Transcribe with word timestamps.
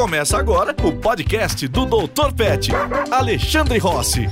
Começa 0.00 0.38
agora 0.38 0.74
o 0.82 0.98
podcast 0.98 1.68
do 1.68 1.84
Dr. 1.84 2.32
Pet, 2.34 2.70
Alexandre 3.10 3.76
Rossi. 3.78 4.22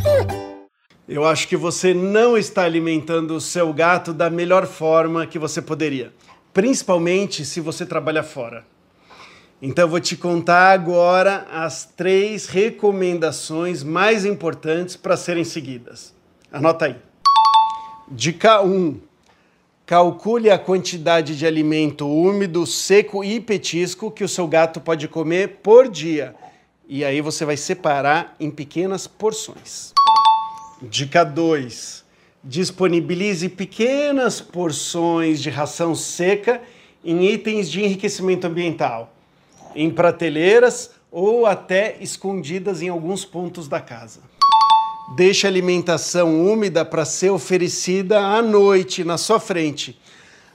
Eu 1.07 1.27
acho 1.27 1.47
que 1.47 1.59
você 1.59 1.93
não 1.93 2.39
está 2.39 2.63
alimentando 2.63 3.35
o 3.37 3.41
seu 3.41 3.71
gato 3.75 4.15
da 4.15 4.31
melhor 4.31 4.67
forma 4.67 5.27
que 5.27 5.39
você 5.39 5.61
poderia, 5.61 6.11
principalmente 6.55 7.45
se 7.45 7.61
você 7.61 7.85
trabalha 7.85 8.23
fora. 8.23 8.65
Então 9.61 9.85
eu 9.85 9.91
vou 9.91 10.01
te 10.01 10.17
contar 10.17 10.73
agora 10.73 11.47
as 11.53 11.85
três 11.85 12.47
recomendações 12.47 13.83
mais 13.83 14.25
importantes 14.25 14.97
para 14.97 15.19
serem 15.19 15.45
seguidas. 15.45 16.15
Anota 16.51 16.87
aí. 16.87 16.97
Dica 18.11 18.63
1. 18.63 19.08
Calcule 19.89 20.51
a 20.51 20.59
quantidade 20.59 21.35
de 21.35 21.47
alimento 21.47 22.07
úmido, 22.07 22.67
seco 22.67 23.25
e 23.25 23.41
petisco 23.41 24.11
que 24.11 24.23
o 24.23 24.29
seu 24.29 24.47
gato 24.47 24.83
pode 24.83 25.09
comer 25.09 25.61
por 25.63 25.89
dia. 25.89 26.35
E 26.87 27.03
aí 27.03 27.23
você 27.23 27.43
vai 27.43 27.57
separar 27.57 28.37
em 28.39 28.51
pequenas 28.51 29.07
porções. 29.07 29.95
Dica 30.83 31.25
2. 31.25 32.05
Disponibilize 32.45 33.49
pequenas 33.49 34.43
porções 34.43 35.41
de 35.41 35.49
ração 35.49 35.95
seca 35.95 36.61
em 37.03 37.25
itens 37.25 37.71
de 37.71 37.83
enriquecimento 37.83 38.47
ambiental, 38.47 39.15
em 39.75 39.89
prateleiras 39.91 40.91
ou 41.11 41.47
até 41.47 41.97
escondidas 41.99 42.83
em 42.83 42.91
alguns 42.91 43.25
pontos 43.25 43.67
da 43.67 43.81
casa. 43.81 44.21
Deixe 45.15 45.47
alimentação 45.47 46.47
úmida 46.47 46.85
para 46.85 47.05
ser 47.05 47.31
oferecida 47.31 48.21
à 48.21 48.43
noite 48.43 49.03
na 49.03 49.17
sua 49.17 49.41
frente. 49.41 49.99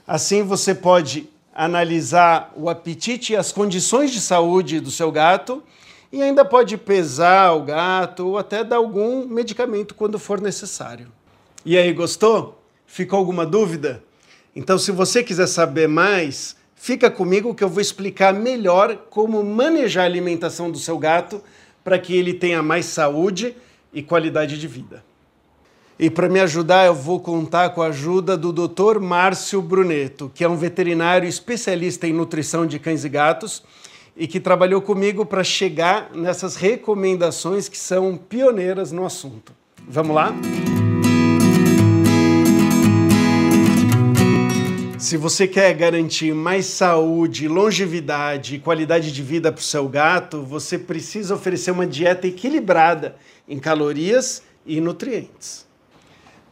Assim 0.06 0.42
você 0.42 0.74
pode 0.74 1.28
analisar 1.52 2.52
o 2.56 2.68
apetite 2.68 3.32
e 3.32 3.36
as 3.36 3.50
condições 3.50 4.12
de 4.12 4.20
saúde 4.20 4.80
do 4.80 4.90
seu 4.90 5.10
gato 5.10 5.62
e 6.12 6.22
ainda 6.22 6.44
pode 6.44 6.76
pesar 6.76 7.52
o 7.52 7.62
gato 7.62 8.28
ou 8.28 8.38
até 8.38 8.62
dar 8.62 8.76
algum 8.76 9.26
medicamento 9.26 9.94
quando 9.94 10.18
for 10.18 10.40
necessário. 10.40 11.08
E 11.66 11.76
aí, 11.76 11.92
gostou? 11.92 12.62
Ficou 12.86 13.18
alguma 13.18 13.44
dúvida? 13.44 14.04
Então, 14.54 14.78
se 14.78 14.92
você 14.92 15.24
quiser 15.24 15.48
saber 15.48 15.88
mais, 15.88 16.54
fica 16.76 17.10
comigo 17.10 17.54
que 17.54 17.64
eu 17.64 17.68
vou 17.68 17.80
explicar 17.80 18.32
melhor 18.32 18.96
como 19.10 19.42
manejar 19.42 20.02
a 20.02 20.06
alimentação 20.06 20.70
do 20.70 20.78
seu 20.78 20.96
gato 20.96 21.42
para 21.82 21.98
que 21.98 22.14
ele 22.14 22.32
tenha 22.32 22.62
mais 22.62 22.86
saúde 22.86 23.56
e 23.94 24.02
qualidade 24.02 24.58
de 24.58 24.68
vida. 24.68 25.02
E 25.96 26.10
para 26.10 26.28
me 26.28 26.40
ajudar, 26.40 26.86
eu 26.86 26.94
vou 26.94 27.20
contar 27.20 27.70
com 27.70 27.80
a 27.80 27.86
ajuda 27.86 28.36
do 28.36 28.52
Dr. 28.52 28.98
Márcio 29.00 29.62
Bruneto, 29.62 30.30
que 30.34 30.42
é 30.42 30.48
um 30.48 30.56
veterinário 30.56 31.28
especialista 31.28 32.06
em 32.08 32.12
nutrição 32.12 32.66
de 32.66 32.80
cães 32.80 33.04
e 33.04 33.08
gatos 33.08 33.62
e 34.16 34.26
que 34.26 34.40
trabalhou 34.40 34.82
comigo 34.82 35.24
para 35.24 35.44
chegar 35.44 36.10
nessas 36.12 36.56
recomendações 36.56 37.68
que 37.68 37.78
são 37.78 38.16
pioneiras 38.16 38.90
no 38.90 39.06
assunto. 39.06 39.52
Vamos 39.88 40.16
lá? 40.16 40.34
Se 44.98 45.16
você 45.16 45.46
quer 45.46 45.74
garantir 45.74 46.34
mais 46.34 46.64
saúde, 46.66 47.46
longevidade 47.46 48.54
e 48.54 48.58
qualidade 48.58 49.12
de 49.12 49.22
vida 49.22 49.52
para 49.52 49.60
o 49.60 49.62
seu 49.62 49.86
gato, 49.86 50.42
você 50.42 50.78
precisa 50.78 51.34
oferecer 51.34 51.72
uma 51.72 51.86
dieta 51.86 52.26
equilibrada 52.26 53.14
em 53.48 53.58
calorias 53.58 54.42
e 54.66 54.80
nutrientes. 54.80 55.66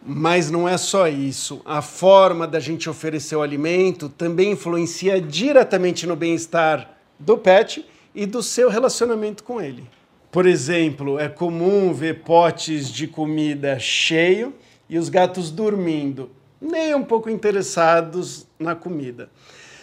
Mas 0.04 0.50
não 0.50 0.68
é 0.68 0.76
só 0.76 1.06
isso. 1.06 1.62
A 1.64 1.80
forma 1.80 2.46
da 2.46 2.58
gente 2.58 2.90
oferecer 2.90 3.36
o 3.36 3.42
alimento 3.42 4.08
também 4.08 4.52
influencia 4.52 5.20
diretamente 5.20 6.06
no 6.06 6.16
bem-estar 6.16 6.98
do 7.18 7.38
pet 7.38 7.86
e 8.14 8.26
do 8.26 8.42
seu 8.42 8.68
relacionamento 8.68 9.44
com 9.44 9.60
ele. 9.60 9.88
Por 10.30 10.46
exemplo, 10.46 11.18
é 11.18 11.28
comum 11.28 11.92
ver 11.92 12.22
potes 12.22 12.88
de 12.88 13.06
comida 13.06 13.78
cheio 13.78 14.54
e 14.88 14.98
os 14.98 15.08
gatos 15.08 15.50
dormindo, 15.50 16.30
nem 16.60 16.94
um 16.94 17.04
pouco 17.04 17.30
interessados 17.30 18.46
na 18.58 18.74
comida. 18.74 19.30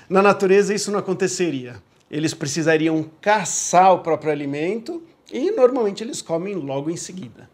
Na 0.09 0.21
natureza, 0.21 0.73
isso 0.73 0.91
não 0.91 0.99
aconteceria. 0.99 1.75
Eles 2.09 2.33
precisariam 2.33 3.09
caçar 3.21 3.93
o 3.93 3.99
próprio 3.99 4.31
alimento 4.31 5.03
e 5.31 5.51
normalmente 5.51 6.03
eles 6.03 6.21
comem 6.21 6.55
logo 6.55 6.89
em 6.89 6.97
seguida. 6.97 7.49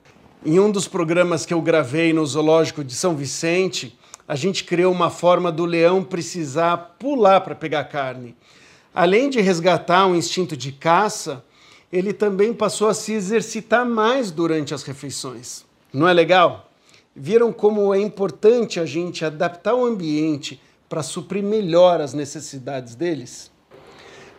Em 0.45 0.59
um 0.59 0.71
dos 0.71 0.87
programas 0.87 1.45
que 1.45 1.53
eu 1.53 1.61
gravei 1.61 2.13
no 2.13 2.25
Zoológico 2.25 2.83
de 2.83 2.93
São 2.93 3.15
Vicente, 3.15 3.97
a 4.27 4.35
gente 4.35 4.63
criou 4.63 4.91
uma 4.91 5.09
forma 5.09 5.51
do 5.51 5.65
leão 5.65 6.03
precisar 6.03 6.77
pular 6.99 7.41
para 7.41 7.55
pegar 7.55 7.85
carne. 7.85 8.35
Além 8.93 9.29
de 9.29 9.41
resgatar 9.41 10.07
um 10.07 10.15
instinto 10.15 10.55
de 10.55 10.71
caça, 10.71 11.43
ele 11.91 12.13
também 12.13 12.53
passou 12.53 12.87
a 12.87 12.93
se 12.93 13.13
exercitar 13.13 13.85
mais 13.85 14.31
durante 14.31 14.73
as 14.73 14.83
refeições. 14.83 15.65
Não 15.93 16.07
é 16.07 16.13
legal? 16.13 16.69
Viram 17.15 17.53
como 17.53 17.93
é 17.93 17.99
importante 17.99 18.79
a 18.79 18.85
gente 18.85 19.23
adaptar 19.23 19.73
o 19.73 19.85
ambiente 19.85 20.61
para 20.89 21.03
suprir 21.03 21.43
melhor 21.43 22.01
as 22.01 22.13
necessidades 22.13 22.95
deles? 22.95 23.51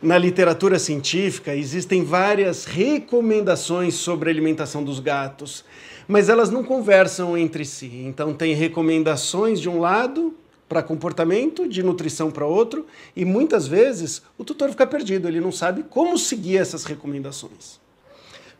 Na 0.02 0.18
literatura 0.18 0.78
científica 0.78 1.54
existem 1.54 2.04
várias 2.04 2.66
recomendações 2.66 3.94
sobre 3.94 4.28
a 4.28 4.32
alimentação 4.32 4.84
dos 4.84 5.00
gatos, 5.00 5.64
mas 6.06 6.28
elas 6.28 6.50
não 6.50 6.62
conversam 6.62 7.36
entre 7.36 7.64
si. 7.64 8.02
Então, 8.04 8.34
tem 8.34 8.54
recomendações 8.54 9.58
de 9.58 9.70
um 9.70 9.80
lado 9.80 10.34
para 10.68 10.82
comportamento, 10.82 11.66
de 11.66 11.82
nutrição 11.82 12.30
para 12.30 12.44
outro, 12.44 12.86
e 13.14 13.24
muitas 13.24 13.66
vezes 13.66 14.22
o 14.36 14.44
tutor 14.44 14.68
fica 14.70 14.86
perdido, 14.86 15.28
ele 15.28 15.40
não 15.40 15.52
sabe 15.52 15.84
como 15.84 16.18
seguir 16.18 16.58
essas 16.58 16.84
recomendações. 16.84 17.80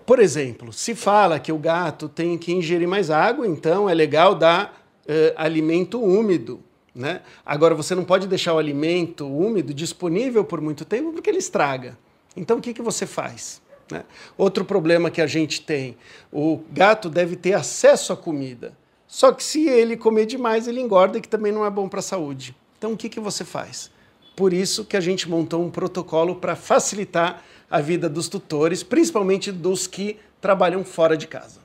Por 0.07 0.21
exemplo, 0.21 0.73
se 0.73 0.95
fala 0.95 1.39
que 1.39 1.53
o 1.53 1.59
gato 1.59 2.09
tem 2.09 2.39
que 2.39 2.53
ingerir 2.53 2.89
mais 2.89 3.11
água, 3.11 3.47
então 3.47 3.91
é 3.91 3.95
legal 3.95 4.37
dar 4.37 4.87
uh, 5.05 5.35
alimento 5.37 6.01
úmido. 6.01 6.61
Né? 6.97 7.21
Agora, 7.45 7.75
você 7.75 7.95
não 7.95 8.05
pode 8.05 8.27
deixar 8.27 8.55
o 8.55 8.59
alimento 8.59 9.27
úmido 9.27 9.75
disponível 9.75 10.43
por 10.43 10.63
muito 10.63 10.83
tempo 10.83 11.13
porque 11.13 11.29
ele 11.29 11.39
estraga. 11.39 11.99
Então, 12.35 12.57
o 12.57 12.61
que, 12.61 12.73
que 12.73 12.81
você 12.81 13.07
faz? 13.07 13.61
Né? 13.93 14.03
Outro 14.37 14.65
problema 14.65 15.11
que 15.11 15.21
a 15.21 15.27
gente 15.27 15.61
tem: 15.61 15.95
o 16.33 16.61
gato 16.73 17.11
deve 17.11 17.37
ter 17.37 17.53
acesso 17.53 18.15
à 18.15 18.17
comida. 18.17 18.73
Só 19.07 19.31
que 19.31 19.45
se 19.45 19.69
ele 19.69 19.95
comer 19.97 20.25
demais, 20.25 20.67
ele 20.67 20.81
engorda, 20.81 21.21
que 21.21 21.29
também 21.29 21.53
não 21.53 21.67
é 21.67 21.71
bom 21.71 21.87
para 21.87 22.01
a 22.01 22.03
saúde. 22.03 22.57
Então 22.79 22.95
o 22.95 22.97
que, 22.97 23.11
que 23.11 23.21
você 23.21 23.45
faz? 23.45 23.91
Por 24.35 24.53
isso 24.53 24.85
que 24.85 24.97
a 24.97 25.01
gente 25.01 25.29
montou 25.29 25.63
um 25.63 25.71
protocolo 25.71 26.37
para 26.37 26.57
facilitar 26.57 27.43
a 27.71 27.81
vida 27.81 28.09
dos 28.09 28.29
tutores, 28.29 28.83
principalmente 28.83 29.53
dos 29.53 29.87
que 29.87 30.19
trabalham 30.41 30.83
fora 30.83 31.17
de 31.17 31.27
casa. 31.27 31.61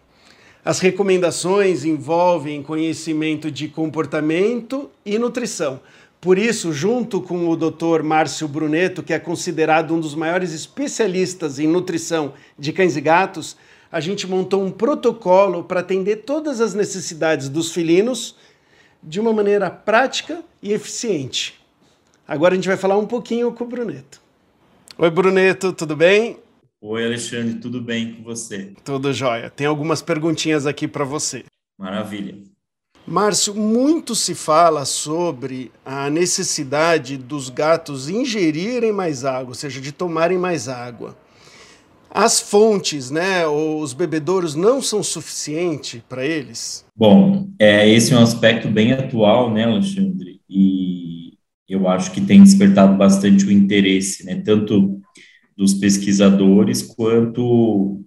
As 0.63 0.79
recomendações 0.79 1.83
envolvem 1.83 2.61
conhecimento 2.61 3.49
de 3.49 3.67
comportamento 3.67 4.91
e 5.03 5.17
nutrição. 5.17 5.79
Por 6.19 6.37
isso, 6.37 6.71
junto 6.71 7.19
com 7.19 7.49
o 7.49 7.55
Dr. 7.55 8.03
Márcio 8.03 8.47
Bruneto, 8.47 9.01
que 9.01 9.11
é 9.11 9.17
considerado 9.17 9.95
um 9.95 9.99
dos 9.99 10.13
maiores 10.13 10.53
especialistas 10.53 11.57
em 11.57 11.67
nutrição 11.67 12.33
de 12.59 12.71
cães 12.71 12.95
e 12.95 13.01
gatos, 13.01 13.57
a 13.91 13.99
gente 13.99 14.27
montou 14.27 14.63
um 14.63 14.69
protocolo 14.69 15.63
para 15.63 15.79
atender 15.79 16.17
todas 16.17 16.61
as 16.61 16.75
necessidades 16.75 17.49
dos 17.49 17.71
felinos 17.71 18.35
de 19.01 19.19
uma 19.19 19.33
maneira 19.33 19.67
prática 19.71 20.43
e 20.61 20.73
eficiente. 20.73 21.59
Agora 22.27 22.53
a 22.53 22.55
gente 22.55 22.67
vai 22.67 22.77
falar 22.77 22.99
um 22.99 23.07
pouquinho 23.07 23.51
com 23.51 23.63
o 23.63 23.67
Bruneto. 23.67 24.21
Oi, 24.95 25.09
Bruneto, 25.09 25.73
tudo 25.73 25.95
bem? 25.95 26.37
Oi, 26.83 27.05
Alexandre, 27.05 27.59
tudo 27.59 27.79
bem 27.79 28.11
com 28.11 28.23
você? 28.23 28.73
Tudo 28.83 29.13
jóia. 29.13 29.51
Tem 29.51 29.67
algumas 29.67 30.01
perguntinhas 30.01 30.65
aqui 30.65 30.87
para 30.87 31.05
você. 31.05 31.43
Maravilha. 31.77 32.39
Márcio, 33.05 33.53
muito 33.53 34.15
se 34.15 34.33
fala 34.33 34.83
sobre 34.83 35.71
a 35.85 36.09
necessidade 36.09 37.17
dos 37.17 37.49
gatos 37.49 38.09
ingerirem 38.09 38.91
mais 38.91 39.23
água, 39.23 39.49
ou 39.49 39.53
seja, 39.53 39.79
de 39.79 39.91
tomarem 39.91 40.39
mais 40.39 40.67
água. 40.67 41.15
As 42.09 42.41
fontes, 42.41 43.11
né, 43.11 43.45
os 43.45 43.93
bebedouros 43.93 44.55
não 44.55 44.81
são 44.81 45.03
suficientes 45.03 46.01
para 46.09 46.25
eles? 46.25 46.83
Bom, 46.95 47.47
é, 47.59 47.87
esse 47.87 48.11
é 48.11 48.17
um 48.17 48.23
aspecto 48.23 48.67
bem 48.67 48.91
atual, 48.91 49.53
né, 49.53 49.65
Alexandre? 49.65 50.41
E 50.49 51.33
eu 51.69 51.87
acho 51.87 52.11
que 52.11 52.21
tem 52.21 52.41
despertado 52.41 52.97
bastante 52.97 53.45
o 53.45 53.51
interesse, 53.51 54.25
né, 54.25 54.41
tanto 54.43 55.00
dos 55.61 55.75
pesquisadores 55.75 56.81
quanto 56.81 58.03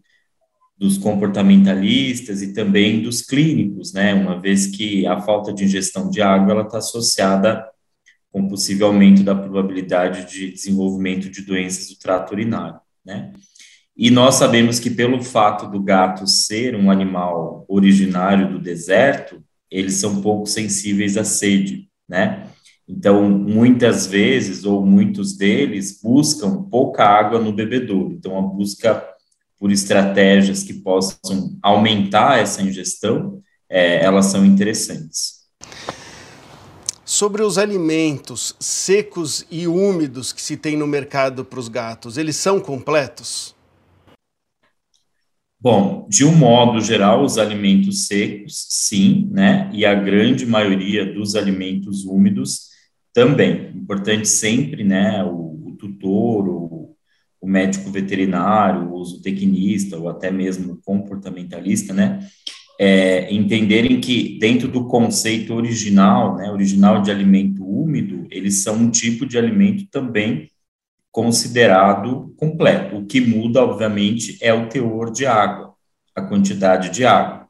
dos 0.76 0.98
comportamentalistas 0.98 2.42
e 2.42 2.52
também 2.52 3.00
dos 3.00 3.22
clínicos, 3.22 3.92
né, 3.92 4.12
uma 4.12 4.40
vez 4.40 4.66
que 4.66 5.06
a 5.06 5.20
falta 5.20 5.52
de 5.52 5.62
ingestão 5.62 6.10
de 6.10 6.20
água 6.20 6.50
ela 6.50 6.62
está 6.62 6.78
associada 6.78 7.64
com 8.32 8.48
possível 8.48 8.88
aumento 8.88 9.22
da 9.22 9.36
probabilidade 9.36 10.28
de 10.28 10.50
desenvolvimento 10.50 11.30
de 11.30 11.42
doenças 11.42 11.86
do 11.90 11.96
trato 11.96 12.32
urinário, 12.32 12.80
né? 13.06 13.32
E 13.96 14.10
nós 14.10 14.34
sabemos 14.34 14.80
que, 14.80 14.90
pelo 14.90 15.22
fato 15.22 15.70
do 15.70 15.80
gato 15.80 16.26
ser 16.26 16.74
um 16.74 16.90
animal 16.90 17.64
originário 17.68 18.50
do 18.50 18.58
deserto, 18.58 19.40
eles 19.70 19.94
são 19.94 20.20
pouco 20.20 20.46
sensíveis 20.46 21.16
à 21.16 21.22
sede, 21.22 21.88
né? 22.08 22.48
Então, 22.86 23.28
muitas 23.28 24.06
vezes, 24.06 24.64
ou 24.64 24.84
muitos 24.84 25.36
deles, 25.36 26.00
buscam 26.02 26.62
pouca 26.64 27.04
água 27.04 27.40
no 27.40 27.52
bebedouro. 27.52 28.12
Então, 28.12 28.38
a 28.38 28.42
busca 28.42 29.02
por 29.58 29.72
estratégias 29.72 30.62
que 30.62 30.75
possam 30.75 31.56
aumentar 31.62 32.38
essa 32.38 32.62
ingestão, 32.62 33.40
é, 33.69 34.04
elas 34.04 34.26
são 34.26 34.44
interessantes. 34.44 35.44
Sobre 37.02 37.42
os 37.42 37.56
alimentos 37.56 38.54
secos 38.60 39.46
e 39.50 39.66
úmidos 39.66 40.32
que 40.32 40.42
se 40.42 40.56
tem 40.56 40.76
no 40.76 40.86
mercado 40.86 41.44
para 41.44 41.60
os 41.60 41.69
gatos, 41.69 42.19
eles 42.19 42.36
são 42.36 42.60
completos? 42.60 43.54
Bom, 45.58 46.06
de 46.10 46.26
um 46.26 46.34
modo 46.34 46.78
geral, 46.81 47.25
os 47.25 47.38
alimentos 47.38 48.06
secos, 48.06 48.66
sim, 48.69 49.31
né? 49.31 49.70
E 49.72 49.86
a 49.86 49.94
grande 49.94 50.44
maioria 50.44 51.10
dos 51.10 51.34
alimentos 51.34 52.04
úmidos 52.04 52.73
também. 53.14 53.70
Importante 53.75 54.28
sempre, 54.28 54.84
né? 54.84 55.25
O, 55.25 55.69
o 55.69 55.76
tutor, 55.78 56.49
o, 56.49 56.96
o 57.40 57.49
médico 57.49 57.90
veterinário, 57.90 58.93
o 58.93 59.05
zootecnista, 59.05 59.96
ou 59.96 60.08
até 60.08 60.31
mesmo 60.31 60.81
comportamentalista, 60.84 61.94
né? 61.94 62.26
É, 62.78 63.32
entenderem 63.32 64.00
que 64.00 64.37
dentro 64.40 64.66
do 64.66 64.88
conceito 64.88 65.55
original, 65.55 66.37
né, 66.37 66.50
original 66.50 67.00
de 67.00 67.08
alimento 67.08 67.64
úmido, 67.64 68.26
eles 68.32 68.64
são 68.64 68.75
um 68.75 68.90
tipo 68.90 69.25
de 69.25 69.38
alimento 69.38 69.87
também 69.93 70.50
considerado 71.12 72.34
completo. 72.37 72.96
O 72.96 73.06
que 73.06 73.20
muda, 73.20 73.62
obviamente, 73.62 74.37
é 74.40 74.52
o 74.52 74.69
teor 74.69 75.12
de 75.12 75.25
água, 75.25 75.75
a 76.17 76.22
quantidade 76.22 76.90
de 76.90 77.05
água. 77.05 77.44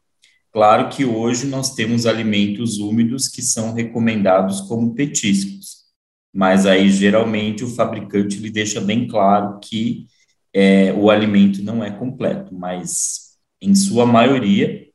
Claro 0.55 0.87
que 0.87 1.03
hoje 1.03 1.47
nós 1.47 1.75
temos 1.75 2.05
alimentos 2.05 2.77
úmidos 2.77 3.27
que 3.27 3.41
são 3.41 3.73
recomendados 3.73 4.61
como 4.61 4.95
petiscos, 4.95 5.83
mas 6.33 6.65
aí 6.65 6.89
geralmente 6.89 7.61
o 7.65 7.67
fabricante 7.67 8.37
lhe 8.37 8.49
deixa 8.49 8.79
bem 8.79 9.05
claro 9.05 9.59
que 9.59 10.07
é, 10.53 10.93
o 10.93 11.09
alimento 11.09 11.61
não 11.61 11.83
é 11.83 11.91
completo, 11.91 12.55
mas 12.55 13.35
em 13.61 13.75
sua 13.75 14.05
maioria 14.05 14.87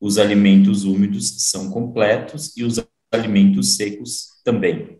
os 0.00 0.16
alimentos 0.16 0.84
úmidos 0.84 1.50
são 1.50 1.70
completos 1.70 2.56
e 2.56 2.64
os 2.64 2.82
alimentos 3.12 3.76
secos 3.76 4.28
também. 4.42 4.98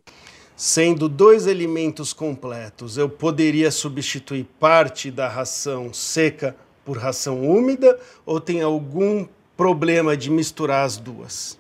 Sendo 0.54 1.08
dois 1.08 1.46
alimentos 1.46 2.12
completos, 2.12 2.98
eu 2.98 3.08
poderia 3.08 3.70
substituir 3.70 4.44
parte 4.60 5.10
da 5.10 5.30
ração 5.30 5.94
seca 5.94 6.54
por 6.84 6.98
ração 6.98 7.42
úmida 7.42 7.98
ou 8.26 8.38
tem 8.38 8.60
algum 8.60 9.26
problema 9.56 10.16
de 10.16 10.30
misturar 10.30 10.84
as 10.84 10.96
duas? 10.96 11.58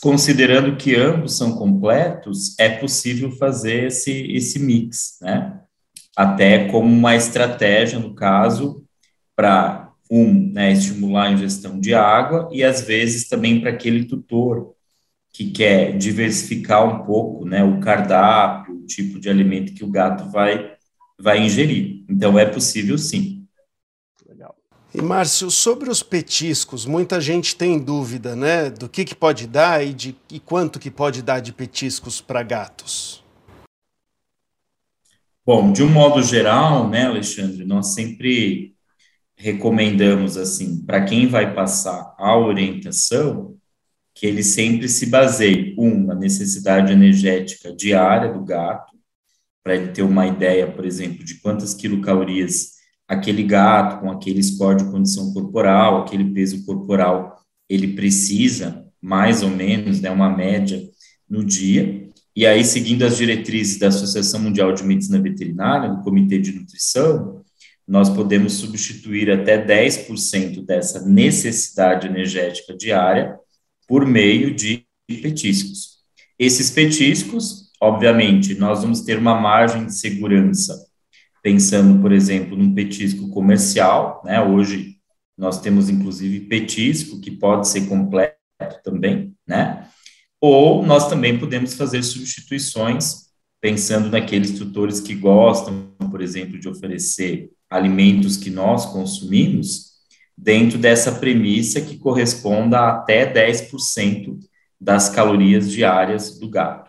Considerando 0.00 0.76
que 0.76 0.94
ambos 0.94 1.36
são 1.36 1.54
completos, 1.56 2.58
é 2.58 2.68
possível 2.68 3.30
fazer 3.32 3.88
esse, 3.88 4.32
esse 4.32 4.58
mix, 4.58 5.18
né? 5.20 5.60
Até 6.16 6.68
como 6.68 6.88
uma 6.88 7.14
estratégia, 7.14 7.98
no 7.98 8.14
caso, 8.14 8.84
para 9.36 9.92
um, 10.10 10.52
né, 10.52 10.72
estimular 10.72 11.28
a 11.28 11.32
ingestão 11.32 11.78
de 11.78 11.94
água 11.94 12.48
e 12.50 12.64
às 12.64 12.80
vezes 12.80 13.28
também 13.28 13.60
para 13.60 13.70
aquele 13.70 14.04
tutor 14.04 14.74
que 15.32 15.50
quer 15.50 15.96
diversificar 15.96 16.84
um 16.84 17.04
pouco, 17.04 17.44
né, 17.44 17.62
o 17.62 17.78
cardápio, 17.78 18.74
o 18.74 18.86
tipo 18.86 19.20
de 19.20 19.28
alimento 19.28 19.74
que 19.74 19.84
o 19.84 19.90
gato 19.90 20.30
vai, 20.30 20.72
vai 21.20 21.40
ingerir. 21.44 22.04
Então, 22.08 22.38
é 22.38 22.46
possível 22.46 22.96
sim. 22.96 23.37
E, 24.94 25.02
Márcio, 25.02 25.50
sobre 25.50 25.90
os 25.90 26.02
petiscos, 26.02 26.86
muita 26.86 27.20
gente 27.20 27.54
tem 27.54 27.78
dúvida, 27.78 28.34
né, 28.34 28.70
do 28.70 28.88
que, 28.88 29.04
que 29.04 29.14
pode 29.14 29.46
dar 29.46 29.86
e, 29.86 29.92
de, 29.92 30.16
e 30.32 30.40
quanto 30.40 30.80
que 30.80 30.90
pode 30.90 31.20
dar 31.22 31.40
de 31.40 31.52
petiscos 31.52 32.22
para 32.22 32.42
gatos. 32.42 33.22
Bom, 35.44 35.72
de 35.72 35.82
um 35.82 35.90
modo 35.90 36.22
geral, 36.22 36.88
né, 36.88 37.06
Alexandre, 37.06 37.66
nós 37.66 37.88
sempre 37.88 38.74
recomendamos, 39.36 40.38
assim, 40.38 40.82
para 40.84 41.04
quem 41.04 41.26
vai 41.26 41.54
passar 41.54 42.14
a 42.18 42.36
orientação, 42.38 43.56
que 44.14 44.26
ele 44.26 44.42
sempre 44.42 44.88
se 44.88 45.06
baseie, 45.06 45.74
um, 45.78 46.06
na 46.06 46.14
necessidade 46.14 46.92
energética 46.92 47.74
diária 47.74 48.32
do 48.32 48.42
gato, 48.42 48.96
para 49.62 49.76
ele 49.76 49.92
ter 49.92 50.02
uma 50.02 50.26
ideia, 50.26 50.66
por 50.66 50.86
exemplo, 50.86 51.22
de 51.22 51.40
quantas 51.40 51.74
quilocalorias 51.74 52.77
aquele 53.08 53.42
gato 53.42 54.00
com 54.00 54.10
aquele 54.10 54.42
score 54.42 54.76
de 54.76 54.90
condição 54.90 55.32
corporal, 55.32 56.02
aquele 56.02 56.24
peso 56.32 56.64
corporal, 56.66 57.42
ele 57.68 57.94
precisa, 57.94 58.86
mais 59.00 59.42
ou 59.42 59.50
menos, 59.50 60.00
né, 60.00 60.10
uma 60.10 60.28
média 60.28 60.80
no 61.28 61.42
dia, 61.42 62.08
e 62.38 62.46
aí, 62.46 62.64
seguindo 62.64 63.04
as 63.04 63.16
diretrizes 63.16 63.80
da 63.80 63.88
Associação 63.88 64.38
Mundial 64.38 64.72
de 64.72 64.84
Medicina 64.84 65.20
Veterinária, 65.20 65.90
do 65.90 66.02
Comitê 66.02 66.38
de 66.38 66.52
Nutrição, 66.52 67.42
nós 67.84 68.08
podemos 68.08 68.52
substituir 68.52 69.28
até 69.28 69.60
10% 69.60 70.64
dessa 70.64 71.04
necessidade 71.04 72.06
energética 72.06 72.76
diária 72.76 73.36
por 73.88 74.06
meio 74.06 74.54
de 74.54 74.84
petiscos. 75.08 75.98
Esses 76.38 76.70
petiscos, 76.70 77.72
obviamente, 77.80 78.54
nós 78.54 78.82
vamos 78.82 79.00
ter 79.00 79.18
uma 79.18 79.34
margem 79.34 79.86
de 79.86 79.98
segurança, 79.98 80.86
pensando, 81.48 82.02
por 82.02 82.12
exemplo, 82.12 82.54
num 82.54 82.74
petisco 82.74 83.30
comercial, 83.30 84.20
né? 84.22 84.38
Hoje 84.38 84.96
nós 85.34 85.58
temos 85.62 85.88
inclusive 85.88 86.40
petisco 86.40 87.22
que 87.22 87.30
pode 87.30 87.66
ser 87.66 87.86
completo 87.86 88.36
também, 88.84 89.34
né? 89.46 89.88
Ou 90.38 90.84
nós 90.84 91.08
também 91.08 91.38
podemos 91.38 91.72
fazer 91.72 92.02
substituições, 92.02 93.28
pensando 93.62 94.10
naqueles 94.10 94.58
tutores 94.58 95.00
que 95.00 95.14
gostam, 95.14 95.94
por 96.10 96.20
exemplo, 96.20 96.60
de 96.60 96.68
oferecer 96.68 97.48
alimentos 97.70 98.36
que 98.36 98.50
nós 98.50 98.84
consumimos, 98.84 99.92
dentro 100.36 100.76
dessa 100.76 101.12
premissa 101.12 101.80
que 101.80 101.96
corresponda 101.96 102.78
a 102.78 102.90
até 102.90 103.24
10% 103.32 104.38
das 104.78 105.08
calorias 105.08 105.70
diárias 105.70 106.38
do 106.38 106.50
gato. 106.50 106.87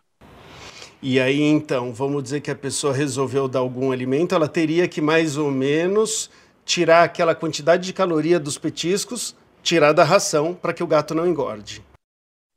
E 1.02 1.20
aí, 1.20 1.42
então, 1.42 1.94
vamos 1.94 2.24
dizer 2.24 2.42
que 2.42 2.52
a 2.52 2.56
pessoa 2.56 2.94
resolveu 2.94 3.48
dar 3.48 3.60
algum 3.60 3.92
alimento, 3.92 4.36
ela 4.36 4.48
teria 4.48 4.88
que 4.88 5.02
mais 5.02 5.38
ou 5.38 5.50
menos 5.50 6.30
tirar 6.66 7.04
aquela 7.04 7.34
quantidade 7.34 7.86
de 7.86 7.94
caloria 7.94 8.40
dos 8.40 8.58
petiscos, 8.58 9.36
tirar 9.64 9.94
da 9.94 10.04
ração 10.04 10.54
para 10.54 10.74
que 10.74 10.84
o 10.84 10.88
gato 10.88 11.16
não 11.16 11.28
engorde. 11.28 11.82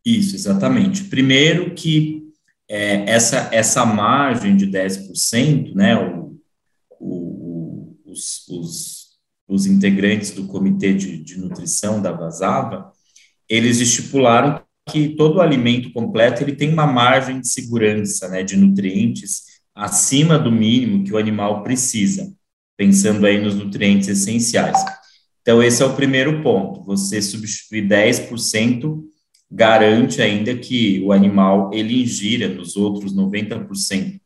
Isso, 0.04 0.34
exatamente. 0.34 1.04
Primeiro 1.04 1.74
que 1.74 2.24
é, 2.68 3.08
essa, 3.08 3.48
essa 3.52 3.86
margem 3.86 4.56
de 4.56 4.66
10%, 4.66 5.74
né, 5.74 5.96
o, 5.96 6.36
o, 6.98 7.96
os, 8.04 8.48
os 8.48 9.02
os 9.52 9.66
integrantes 9.66 10.30
do 10.30 10.46
comitê 10.46 10.94
de, 10.94 11.18
de 11.18 11.38
nutrição 11.38 12.00
da 12.00 12.10
Vasava, 12.10 12.90
eles 13.46 13.80
estipularam 13.80 14.62
que 14.92 15.10
todo 15.16 15.40
alimento 15.40 15.90
completo 15.90 16.42
ele 16.42 16.54
tem 16.54 16.70
uma 16.70 16.86
margem 16.86 17.40
de 17.40 17.48
segurança, 17.48 18.28
né, 18.28 18.42
de 18.42 18.56
nutrientes 18.56 19.44
acima 19.74 20.38
do 20.38 20.52
mínimo 20.52 21.02
que 21.02 21.14
o 21.14 21.16
animal 21.16 21.62
precisa, 21.62 22.30
pensando 22.76 23.24
aí 23.24 23.40
nos 23.40 23.54
nutrientes 23.54 24.08
essenciais. 24.08 24.78
Então 25.40 25.62
esse 25.62 25.82
é 25.82 25.86
o 25.86 25.96
primeiro 25.96 26.42
ponto. 26.42 26.84
Você 26.84 27.22
substituir 27.22 27.88
10% 27.88 29.02
garante 29.50 30.20
ainda 30.20 30.54
que 30.56 31.00
o 31.00 31.10
animal 31.10 31.70
ele 31.72 32.02
ingira 32.02 32.48
nos 32.48 32.76
outros 32.76 33.14
90% 33.16 34.20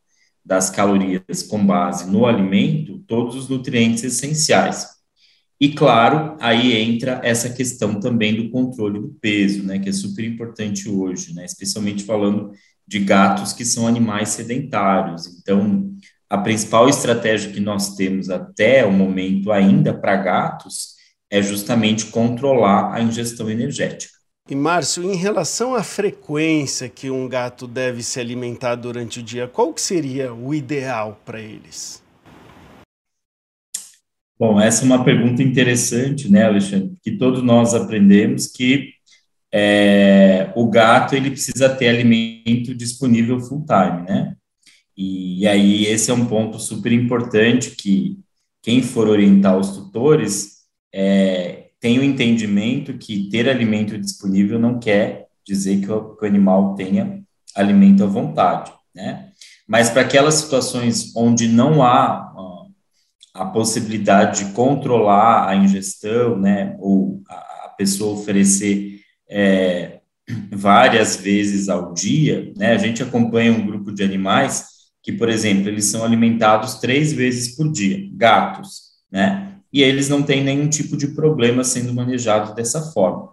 das 0.45 0.69
calorias 0.69 1.43
com 1.43 1.65
base 1.65 2.09
no 2.09 2.25
alimento 2.25 2.99
todos 3.07 3.35
os 3.35 3.47
nutrientes 3.47 4.03
essenciais. 4.03 4.96
E 5.59 5.69
claro, 5.69 6.37
aí 6.39 6.73
entra 6.73 7.19
essa 7.23 7.49
questão 7.49 7.99
também 7.99 8.35
do 8.35 8.51
controle 8.51 8.99
do 8.99 9.09
peso, 9.19 9.63
né, 9.63 9.79
que 9.79 9.89
é 9.89 9.91
super 9.91 10.23
importante 10.23 10.87
hoje, 10.87 11.33
né, 11.33 11.45
especialmente 11.45 12.03
falando 12.03 12.51
de 12.87 12.99
gatos 12.99 13.53
que 13.53 13.65
são 13.65 13.87
animais 13.87 14.29
sedentários. 14.29 15.25
Então, 15.25 15.91
a 16.29 16.37
principal 16.37 16.87
estratégia 16.87 17.51
que 17.51 17.59
nós 17.59 17.95
temos 17.95 18.29
até 18.29 18.85
o 18.85 18.91
momento 18.91 19.51
ainda 19.51 19.93
para 19.93 20.15
gatos 20.15 20.95
é 21.29 21.41
justamente 21.41 22.05
controlar 22.05 22.93
a 22.93 23.01
ingestão 23.01 23.49
energética. 23.49 24.13
E 24.49 24.55
Márcio, 24.55 25.03
em 25.03 25.15
relação 25.15 25.75
à 25.75 25.83
frequência 25.83 26.87
que 26.87 27.09
um 27.09 27.27
gato 27.27 27.67
deve 27.67 28.01
se 28.01 28.19
alimentar 28.19 28.75
durante 28.75 29.19
o 29.19 29.23
dia, 29.23 29.47
qual 29.47 29.73
que 29.73 29.81
seria 29.81 30.33
o 30.33 30.53
ideal 30.53 31.19
para 31.25 31.41
eles? 31.41 32.01
Bom, 34.39 34.61
essa 34.61 34.83
é 34.83 34.85
uma 34.85 35.03
pergunta 35.03 35.41
interessante, 35.41 36.29
né, 36.29 36.45
Alexandre? 36.45 36.93
Que 37.01 37.17
todos 37.17 37.41
nós 37.41 37.73
aprendemos 37.73 38.47
que 38.47 38.93
é, 39.51 40.51
o 40.55 40.69
gato 40.69 41.15
ele 41.15 41.31
precisa 41.31 41.69
ter 41.69 41.87
alimento 41.87 42.75
disponível 42.75 43.39
full 43.39 43.65
time, 43.65 44.03
né? 44.07 44.35
E, 44.95 45.41
e 45.41 45.47
aí 45.47 45.85
esse 45.85 46.11
é 46.11 46.13
um 46.13 46.25
ponto 46.25 46.59
super 46.59 46.91
importante 46.91 47.71
que 47.71 48.19
quem 48.61 48.81
for 48.83 49.07
orientar 49.07 49.57
os 49.57 49.71
tutores 49.71 50.57
é, 50.93 51.69
tem 51.79 51.97
o 51.99 52.03
entendimento 52.03 52.97
que 52.97 53.29
ter 53.29 53.49
alimento 53.49 53.97
disponível 53.97 54.59
não 54.59 54.79
quer 54.79 55.27
dizer 55.45 55.79
que 55.81 55.91
o, 55.91 56.15
que 56.15 56.25
o 56.25 56.27
animal 56.27 56.75
tenha 56.75 57.23
alimento 57.55 58.03
à 58.03 58.07
vontade, 58.07 58.71
né? 58.93 59.31
Mas 59.67 59.89
para 59.89 60.01
aquelas 60.01 60.35
situações 60.35 61.11
onde 61.15 61.47
não 61.47 61.83
há 61.83 62.33
uh, 62.35 62.46
a 63.37 63.45
possibilidade 63.45 64.43
de 64.43 64.51
controlar 64.51 65.47
a 65.47 65.55
ingestão, 65.55 66.37
né, 66.37 66.75
ou 66.79 67.21
a, 67.29 67.45
pessoa 67.77 68.19
oferecer 68.19 69.01
é, 69.29 69.99
várias 70.51 71.15
vezes 71.15 71.69
ao 71.69 71.93
dia, 71.93 72.51
né, 72.57 72.73
a 72.73 72.77
gente 72.77 73.03
acompanha 73.03 73.51
um 73.51 73.67
grupo 73.67 73.91
de 73.91 74.03
animais 74.03 74.65
que, 75.03 75.11
por 75.11 75.29
exemplo, 75.29 75.69
eles 75.69 75.85
são 75.85 76.03
alimentados 76.03 76.75
três 76.79 77.13
vezes 77.13 77.55
por 77.55 77.71
dia, 77.71 78.09
gatos, 78.13 78.93
né, 79.11 79.57
e 79.71 79.83
eles 79.83 80.09
não 80.09 80.23
têm 80.23 80.43
nenhum 80.43 80.67
tipo 80.67 80.97
de 80.97 81.09
problema 81.09 81.63
sendo 81.63 81.93
manejados 81.93 82.55
dessa 82.55 82.81
forma. 82.91 83.29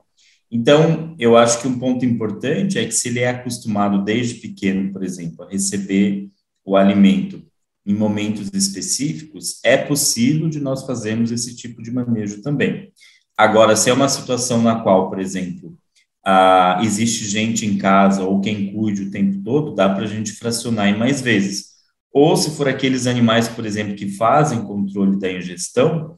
Então, 0.50 1.16
eu 1.18 1.38
acho 1.38 1.62
que 1.62 1.66
um 1.66 1.78
ponto 1.78 2.04
importante 2.04 2.78
é 2.78 2.84
que 2.84 2.92
se 2.92 3.08
ele 3.08 3.20
é 3.20 3.30
acostumado 3.30 4.04
desde 4.04 4.34
pequeno, 4.34 4.92
por 4.92 5.02
exemplo, 5.02 5.42
a 5.42 5.50
receber 5.50 6.28
o 6.62 6.76
alimento 6.76 7.42
em 7.86 7.94
momentos 7.94 8.50
específicos, 8.52 9.60
é 9.64 9.76
possível 9.76 10.48
de 10.48 10.60
nós 10.60 10.84
fazermos 10.84 11.30
esse 11.30 11.54
tipo 11.54 11.82
de 11.82 11.90
manejo 11.90 12.42
também. 12.42 12.92
Agora, 13.36 13.76
se 13.76 13.90
é 13.90 13.92
uma 13.92 14.08
situação 14.08 14.62
na 14.62 14.80
qual, 14.80 15.10
por 15.10 15.18
exemplo, 15.18 15.76
ah, 16.24 16.80
existe 16.82 17.24
gente 17.26 17.66
em 17.66 17.76
casa 17.76 18.22
ou 18.22 18.40
quem 18.40 18.72
cuide 18.72 19.02
o 19.02 19.10
tempo 19.10 19.42
todo, 19.42 19.74
dá 19.74 19.88
para 19.88 20.04
a 20.04 20.08
gente 20.08 20.32
fracionar 20.32 20.88
em 20.88 20.96
mais 20.96 21.20
vezes. 21.20 21.74
Ou 22.12 22.36
se 22.36 22.52
for 22.52 22.68
aqueles 22.68 23.06
animais, 23.06 23.48
por 23.48 23.66
exemplo, 23.66 23.96
que 23.96 24.08
fazem 24.08 24.62
controle 24.62 25.18
da 25.18 25.30
ingestão, 25.30 26.14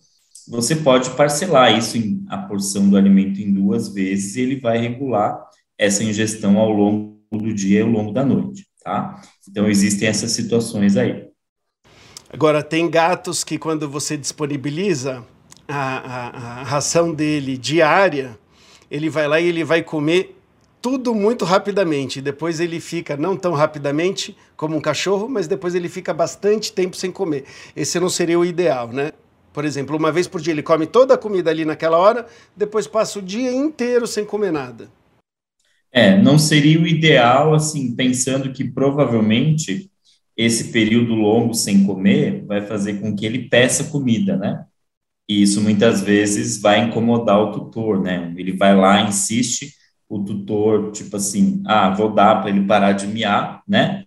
você 0.46 0.76
pode 0.76 1.10
parcelar 1.10 1.76
isso 1.76 1.96
em 1.98 2.24
a 2.28 2.38
porção 2.38 2.88
do 2.88 2.96
alimento 2.96 3.40
em 3.40 3.52
duas 3.52 3.88
vezes 3.88 4.36
e 4.36 4.42
ele 4.42 4.60
vai 4.60 4.78
regular 4.78 5.42
essa 5.78 6.04
ingestão 6.04 6.58
ao 6.58 6.70
longo 6.70 7.18
do 7.32 7.52
dia 7.52 7.80
e 7.80 7.82
ao 7.82 7.88
longo 7.88 8.12
da 8.12 8.24
noite, 8.24 8.66
tá? 8.82 9.20
Então 9.48 9.68
existem 9.68 10.08
essas 10.08 10.30
situações 10.30 10.96
aí. 10.96 11.25
Agora 12.36 12.62
tem 12.62 12.90
gatos 12.90 13.42
que 13.42 13.56
quando 13.56 13.88
você 13.88 14.14
disponibiliza 14.14 15.24
a, 15.66 15.96
a, 15.96 16.60
a 16.60 16.62
ração 16.64 17.14
dele 17.14 17.56
diária, 17.56 18.38
ele 18.90 19.08
vai 19.08 19.26
lá 19.26 19.40
e 19.40 19.48
ele 19.48 19.64
vai 19.64 19.82
comer 19.82 20.36
tudo 20.82 21.14
muito 21.14 21.46
rapidamente. 21.46 22.20
Depois 22.20 22.60
ele 22.60 22.78
fica, 22.78 23.16
não 23.16 23.38
tão 23.38 23.54
rapidamente 23.54 24.36
como 24.54 24.76
um 24.76 24.82
cachorro, 24.82 25.30
mas 25.30 25.48
depois 25.48 25.74
ele 25.74 25.88
fica 25.88 26.12
bastante 26.12 26.74
tempo 26.74 26.94
sem 26.94 27.10
comer. 27.10 27.46
Esse 27.74 27.98
não 27.98 28.10
seria 28.10 28.38
o 28.38 28.44
ideal, 28.44 28.88
né? 28.88 29.12
Por 29.50 29.64
exemplo, 29.64 29.96
uma 29.96 30.12
vez 30.12 30.28
por 30.28 30.38
dia 30.38 30.52
ele 30.52 30.62
come 30.62 30.86
toda 30.86 31.14
a 31.14 31.18
comida 31.18 31.50
ali 31.50 31.64
naquela 31.64 31.96
hora, 31.96 32.26
depois 32.54 32.86
passa 32.86 33.18
o 33.18 33.22
dia 33.22 33.50
inteiro 33.50 34.06
sem 34.06 34.26
comer 34.26 34.52
nada. 34.52 34.90
É, 35.90 36.18
não 36.20 36.38
seria 36.38 36.78
o 36.78 36.86
ideal, 36.86 37.54
assim, 37.54 37.96
pensando 37.96 38.52
que 38.52 38.62
provavelmente 38.62 39.90
esse 40.36 40.70
período 40.70 41.14
longo 41.14 41.54
sem 41.54 41.84
comer 41.84 42.44
vai 42.44 42.60
fazer 42.66 43.00
com 43.00 43.14
que 43.16 43.24
ele 43.24 43.48
peça 43.48 43.84
comida, 43.84 44.36
né? 44.36 44.64
E 45.28 45.42
isso 45.42 45.60
muitas 45.60 46.02
vezes 46.02 46.60
vai 46.60 46.80
incomodar 46.84 47.40
o 47.40 47.52
tutor, 47.52 48.00
né? 48.02 48.32
Ele 48.36 48.56
vai 48.56 48.76
lá, 48.76 49.02
insiste, 49.02 49.72
o 50.08 50.22
tutor, 50.22 50.92
tipo 50.92 51.16
assim, 51.16 51.62
ah, 51.66 51.90
vou 51.90 52.12
dar 52.12 52.40
para 52.40 52.50
ele 52.50 52.66
parar 52.66 52.92
de 52.92 53.06
miar, 53.06 53.62
né? 53.66 54.04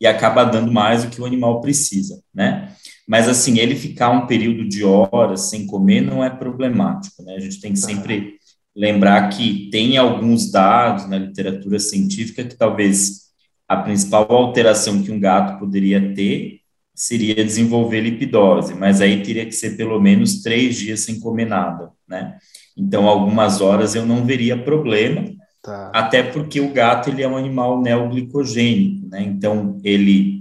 E 0.00 0.06
acaba 0.06 0.44
dando 0.44 0.70
mais 0.70 1.04
do 1.04 1.10
que 1.10 1.20
o 1.20 1.24
animal 1.24 1.60
precisa, 1.60 2.22
né? 2.34 2.72
Mas, 3.06 3.26
assim, 3.28 3.58
ele 3.58 3.74
ficar 3.74 4.10
um 4.10 4.26
período 4.26 4.68
de 4.68 4.84
horas 4.84 5.48
sem 5.48 5.66
comer 5.66 6.02
não 6.02 6.22
é 6.22 6.28
problemático, 6.28 7.22
né? 7.22 7.36
A 7.36 7.40
gente 7.40 7.60
tem 7.60 7.72
que 7.72 7.78
sempre 7.78 8.36
lembrar 8.76 9.30
que 9.30 9.70
tem 9.70 9.96
alguns 9.96 10.50
dados 10.52 11.08
na 11.08 11.18
literatura 11.18 11.78
científica 11.78 12.44
que 12.44 12.54
talvez 12.54 13.27
a 13.68 13.76
principal 13.76 14.26
alteração 14.32 15.02
que 15.02 15.12
um 15.12 15.20
gato 15.20 15.58
poderia 15.58 16.14
ter 16.14 16.60
seria 16.94 17.34
desenvolver 17.34 18.00
lipidose, 18.00 18.74
mas 18.74 19.00
aí 19.00 19.22
teria 19.22 19.46
que 19.46 19.52
ser 19.52 19.76
pelo 19.76 20.00
menos 20.00 20.42
três 20.42 20.76
dias 20.76 21.00
sem 21.00 21.20
comer 21.20 21.44
nada, 21.44 21.92
né? 22.08 22.36
Então, 22.76 23.06
algumas 23.06 23.60
horas 23.60 23.94
eu 23.94 24.04
não 24.04 24.24
veria 24.24 24.60
problema, 24.60 25.24
tá. 25.62 25.92
até 25.94 26.22
porque 26.22 26.60
o 26.60 26.72
gato 26.72 27.10
ele 27.10 27.22
é 27.22 27.28
um 27.28 27.36
animal 27.36 27.80
neoglicogênico, 27.80 29.06
né? 29.08 29.22
Então, 29.22 29.78
ele 29.84 30.38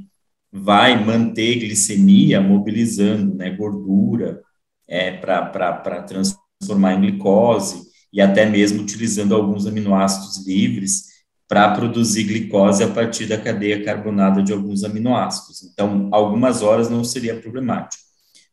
vai 0.52 1.04
manter 1.04 1.60
glicemia 1.60 2.42
mobilizando 2.42 3.36
né, 3.36 3.52
gordura 3.52 4.42
é, 4.88 5.12
para 5.12 6.02
transformar 6.08 6.94
em 6.94 7.02
glicose 7.02 7.84
e 8.12 8.22
até 8.22 8.46
mesmo 8.46 8.82
utilizando 8.82 9.36
alguns 9.36 9.68
aminoácidos 9.68 10.48
livres 10.48 11.07
para 11.48 11.72
produzir 11.72 12.24
glicose 12.24 12.84
a 12.84 12.90
partir 12.90 13.26
da 13.26 13.38
cadeia 13.38 13.84
carbonada 13.84 14.44
de 14.44 14.52
alguns 14.52 14.84
aminoácidos. 14.84 15.64
Então, 15.64 16.10
algumas 16.12 16.62
horas 16.62 16.90
não 16.90 17.04
seria 17.04 17.40
problemático. 17.40 18.04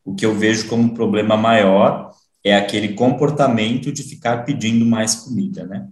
O 0.05 0.15
que 0.15 0.25
eu 0.25 0.35
vejo 0.35 0.69
como 0.69 0.95
problema 0.95 1.37
maior 1.37 2.11
é 2.45 2.55
aquele 2.55 2.95
comportamento 2.95 3.91
de 3.91 4.03
ficar 4.03 4.45
pedindo 4.45 4.85
mais 4.85 5.15
comida, 5.15 5.65
né? 5.67 5.89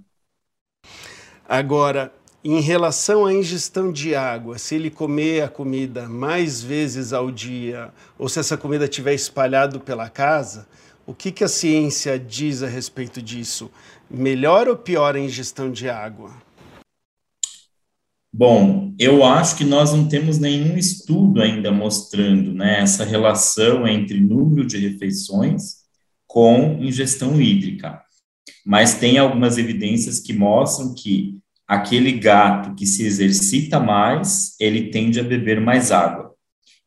Agora, 1.49 2.13
em 2.45 2.61
relação 2.61 3.25
à 3.25 3.33
ingestão 3.33 3.91
de 3.91 4.15
água, 4.15 4.59
se 4.59 4.75
ele 4.75 4.91
comer 4.91 5.43
a 5.43 5.49
comida 5.49 6.09
mais 6.09 6.63
vezes 6.63 7.13
ao 7.13 7.31
dia, 7.31 7.93
ou 8.19 8.29
se 8.29 8.39
essa 8.39 8.57
comida 8.57 8.85
estiver 8.85 9.15
espalhado 9.15 9.81
pela 9.81 10.09
casa, 10.09 10.67
o 11.07 11.15
que, 11.15 11.33
que 11.33 11.43
a 11.43 11.49
ciência 11.49 12.19
diz 12.19 12.63
a 12.63 12.69
respeito 12.69 13.21
disso? 13.21 13.71
Melhor 14.11 14.69
ou 14.69 14.77
pior 14.77 15.17
a 15.17 15.21
ingestão 15.21 15.71
de 15.71 15.89
água? 15.89 16.31
Bom, 18.35 18.95
eu 18.99 19.23
acho 19.25 19.57
que 19.57 19.65
nós 19.65 19.93
não 19.93 20.09
temos 20.09 20.39
nenhum 20.39 20.79
estudo 20.79 21.43
ainda 21.43 21.71
mostrando 21.71 22.55
né, 22.55 22.81
essa 22.81 23.05
relação 23.05 23.87
entre 23.87 24.19
número 24.21 24.67
de 24.67 24.79
refeições 24.79 25.83
com 26.27 26.79
ingestão 26.81 27.39
hídrica. 27.39 28.01
Mas 28.65 28.95
tem 28.95 29.19
algumas 29.19 29.59
evidências 29.59 30.19
que 30.19 30.33
mostram 30.33 30.95
que 30.95 31.39
aquele 31.69 32.13
gato 32.13 32.75
que 32.75 32.87
se 32.87 33.05
exercita 33.05 33.79
mais, 33.79 34.57
ele 34.59 34.89
tende 34.91 35.21
a 35.21 35.25
beber 35.25 35.61
mais 35.61 35.93
água. 35.93 36.33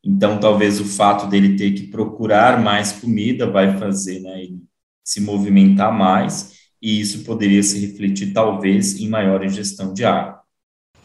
Então, 0.04 0.40
talvez 0.40 0.80
o 0.80 0.86
fato 0.86 1.28
dele 1.28 1.56
ter 1.56 1.74
que 1.74 1.88
procurar 1.88 2.62
mais 2.62 2.92
comida 2.92 3.50
vai 3.50 3.78
fazer 3.78 4.20
né, 4.20 4.44
ele 4.44 4.64
se 5.04 5.22
movimentar 5.22 5.96
mais, 5.96 6.54
e 6.82 7.00
isso 7.00 7.24
poderia 7.24 7.62
se 7.62 7.80
refletir, 7.80 8.34
talvez, 8.34 9.00
em 9.00 9.08
maior 9.08 9.44
ingestão 9.44 9.94
de 9.94 10.04
água. 10.04 10.35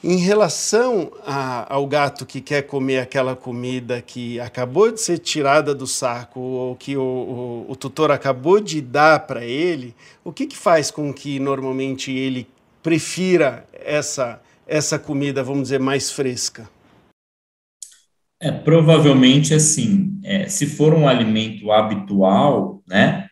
Em 0.03 0.17
relação 0.17 1.13
a, 1.27 1.75
ao 1.75 1.87
gato 1.87 2.25
que 2.25 2.41
quer 2.41 2.63
comer 2.63 3.01
aquela 3.01 3.37
comida 3.37 4.01
que 4.01 4.41
acabou 4.41 4.91
de 4.91 4.99
ser 4.99 5.19
tirada 5.19 5.75
do 5.75 5.87
saco 5.87 6.41
ou 6.41 6.75
que 6.75 6.97
o, 6.97 7.03
o, 7.03 7.67
o 7.69 7.77
tutor 7.77 8.11
acabou 8.11 8.61
de 8.61 8.81
dar 8.81 9.27
para 9.27 9.45
ele, 9.45 9.95
o 10.25 10.33
que, 10.33 10.47
que 10.47 10.57
faz 10.57 10.91
com 10.91 11.13
que 11.13 11.39
normalmente 11.39 12.11
ele 12.11 12.49
prefira 12.83 13.67
essa, 13.73 14.41
essa 14.67 14.99
comida, 14.99 15.43
vamos 15.43 15.65
dizer, 15.65 15.79
mais 15.79 16.11
fresca? 16.11 16.67
É, 18.41 18.51
provavelmente 18.51 19.53
assim, 19.53 20.19
é, 20.25 20.49
se 20.49 20.65
for 20.65 20.95
um 20.95 21.07
alimento 21.07 21.71
habitual, 21.71 22.83
né, 22.89 23.29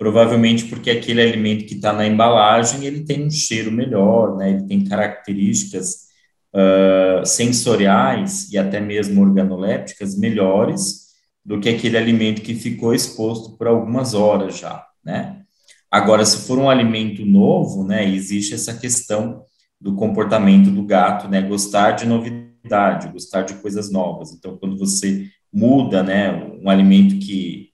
provavelmente 0.00 0.64
porque 0.64 0.90
aquele 0.90 1.20
alimento 1.20 1.66
que 1.66 1.74
está 1.74 1.92
na 1.92 2.06
embalagem, 2.06 2.86
ele 2.86 3.04
tem 3.04 3.26
um 3.26 3.30
cheiro 3.30 3.70
melhor, 3.70 4.34
né, 4.34 4.48
ele 4.48 4.62
tem 4.62 4.82
características 4.82 6.06
uh, 6.54 7.26
sensoriais 7.26 8.50
e 8.50 8.56
até 8.56 8.80
mesmo 8.80 9.20
organolépticas 9.20 10.16
melhores 10.16 11.08
do 11.44 11.60
que 11.60 11.68
aquele 11.68 11.98
alimento 11.98 12.40
que 12.40 12.54
ficou 12.54 12.94
exposto 12.94 13.58
por 13.58 13.66
algumas 13.66 14.14
horas 14.14 14.56
já, 14.56 14.82
né. 15.04 15.42
Agora, 15.90 16.24
se 16.24 16.46
for 16.46 16.58
um 16.58 16.70
alimento 16.70 17.26
novo, 17.26 17.84
né, 17.84 18.08
existe 18.08 18.54
essa 18.54 18.72
questão 18.72 19.42
do 19.78 19.94
comportamento 19.96 20.70
do 20.70 20.82
gato, 20.82 21.28
né, 21.28 21.42
gostar 21.42 21.90
de 21.90 22.06
novidade, 22.06 23.12
gostar 23.12 23.42
de 23.42 23.52
coisas 23.56 23.92
novas. 23.92 24.32
Então, 24.32 24.56
quando 24.56 24.78
você 24.78 25.26
muda, 25.52 26.02
né, 26.02 26.32
um 26.62 26.70
alimento 26.70 27.18
que, 27.18 27.69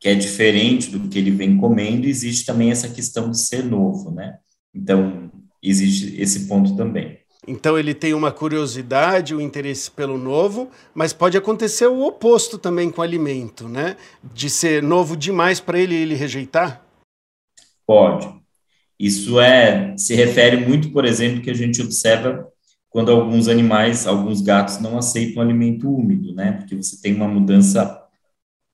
que 0.00 0.08
é 0.08 0.14
diferente 0.14 0.90
do 0.90 1.08
que 1.08 1.18
ele 1.18 1.30
vem 1.30 1.58
comendo, 1.58 2.06
existe 2.06 2.46
também 2.46 2.70
essa 2.70 2.88
questão 2.88 3.30
de 3.30 3.38
ser 3.38 3.62
novo, 3.62 4.10
né? 4.10 4.38
Então, 4.74 5.30
existe 5.62 6.18
esse 6.20 6.48
ponto 6.48 6.74
também. 6.74 7.20
Então 7.46 7.78
ele 7.78 7.94
tem 7.94 8.14
uma 8.14 8.30
curiosidade, 8.30 9.34
um 9.34 9.40
interesse 9.40 9.90
pelo 9.90 10.18
novo, 10.18 10.70
mas 10.94 11.12
pode 11.12 11.36
acontecer 11.36 11.86
o 11.86 12.02
oposto 12.02 12.58
também 12.58 12.90
com 12.90 13.00
o 13.00 13.04
alimento, 13.04 13.68
né? 13.68 13.96
De 14.22 14.48
ser 14.48 14.82
novo 14.82 15.16
demais 15.16 15.58
para 15.58 15.78
ele 15.78 15.94
ele 15.94 16.14
rejeitar? 16.14 16.84
Pode. 17.86 18.28
Isso 18.98 19.40
é 19.40 19.96
se 19.96 20.14
refere 20.14 20.58
muito, 20.58 20.90
por 20.90 21.04
exemplo, 21.04 21.40
que 21.42 21.50
a 21.50 21.54
gente 21.54 21.80
observa 21.80 22.46
quando 22.90 23.10
alguns 23.10 23.48
animais, 23.48 24.06
alguns 24.06 24.42
gatos 24.42 24.78
não 24.78 24.98
aceitam 24.98 25.42
alimento 25.42 25.88
úmido, 25.88 26.34
né? 26.34 26.52
Porque 26.52 26.76
você 26.76 27.00
tem 27.00 27.14
uma 27.14 27.28
mudança 27.28 27.99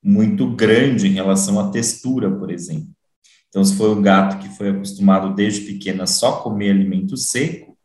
muito 0.07 0.49
grande 0.55 1.09
em 1.09 1.15
relação 1.15 1.59
à 1.59 1.69
textura, 1.69 2.31
por 2.31 2.49
exemplo. 2.49 2.87
Então, 3.49 3.65
se 3.65 3.75
for 3.75 3.99
um 3.99 4.01
gato 4.01 4.39
que 4.39 4.57
foi 4.57 4.69
acostumado 4.71 5.35
desde 5.35 5.63
pequeno 5.63 6.05
a 6.05 6.07
só 6.07 6.43
comer 6.43 6.71
alimento 6.71 7.17
seco, 7.17 7.77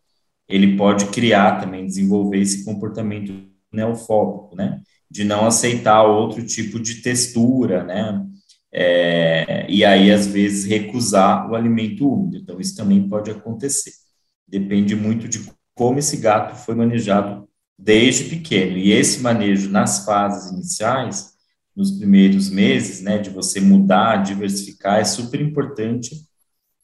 ele 0.47 0.77
pode 0.77 1.07
criar 1.07 1.59
também, 1.59 1.83
desenvolver 1.83 2.37
esse 2.37 2.63
comportamento 2.63 3.33
neofóbico, 3.73 4.55
né? 4.55 4.81
De 5.09 5.23
não 5.23 5.47
aceitar 5.47 6.03
outro 6.03 6.45
tipo 6.45 6.79
de 6.79 7.01
textura, 7.01 7.83
né? 7.83 8.23
É, 8.71 9.65
e 9.67 9.83
aí, 9.83 10.11
às 10.11 10.27
vezes, 10.27 10.65
recusar 10.65 11.49
o 11.49 11.55
alimento 11.55 12.07
úmido. 12.07 12.37
Então, 12.37 12.59
isso 12.59 12.75
também 12.75 13.09
pode 13.09 13.31
acontecer. 13.31 13.93
Depende 14.47 14.95
muito 14.95 15.27
de 15.27 15.49
como 15.73 15.97
esse 15.97 16.17
gato 16.17 16.55
foi 16.55 16.75
manejado 16.75 17.49
desde 17.79 18.25
pequeno. 18.25 18.77
E 18.77 18.91
esse 18.91 19.21
manejo 19.21 19.71
nas 19.71 20.05
fases 20.05 20.51
iniciais, 20.51 21.30
nos 21.81 21.91
primeiros 21.91 22.47
meses, 22.49 23.01
né, 23.01 23.17
de 23.17 23.31
você 23.31 23.59
mudar, 23.59 24.17
diversificar, 24.17 24.99
é 24.99 25.03
super 25.03 25.41
importante 25.41 26.15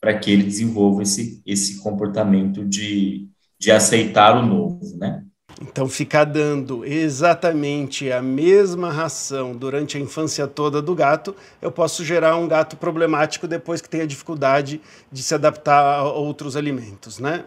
para 0.02 0.18
que 0.18 0.32
ele 0.32 0.44
desenvolva 0.44 1.04
esse, 1.04 1.40
esse 1.46 1.78
comportamento 1.78 2.66
de, 2.66 3.30
de 3.60 3.72
aceitar 3.72 4.36
o 4.36 4.46
novo, 4.46 4.98
né? 4.98 5.24
Então, 5.62 5.88
ficar 5.88 6.24
dando 6.24 6.84
exatamente 6.86 8.12
a 8.12 8.22
mesma 8.22 8.92
ração 8.92 9.56
durante 9.56 9.98
a 9.98 10.00
infância 10.00 10.48
toda 10.48 10.82
do 10.82 10.94
gato, 10.94 11.36
eu 11.62 11.72
posso 11.72 12.04
gerar 12.04 12.36
um 12.38 12.48
gato 12.48 12.76
problemático 12.76 13.48
depois 13.48 13.82
que 13.82 13.90
tenha 13.90 14.06
dificuldade 14.06 14.82
de 15.12 15.24
se 15.24 15.34
adaptar 15.34 16.00
a 16.00 16.04
outros 16.04 16.56
alimentos, 16.56 17.18
né? 17.20 17.46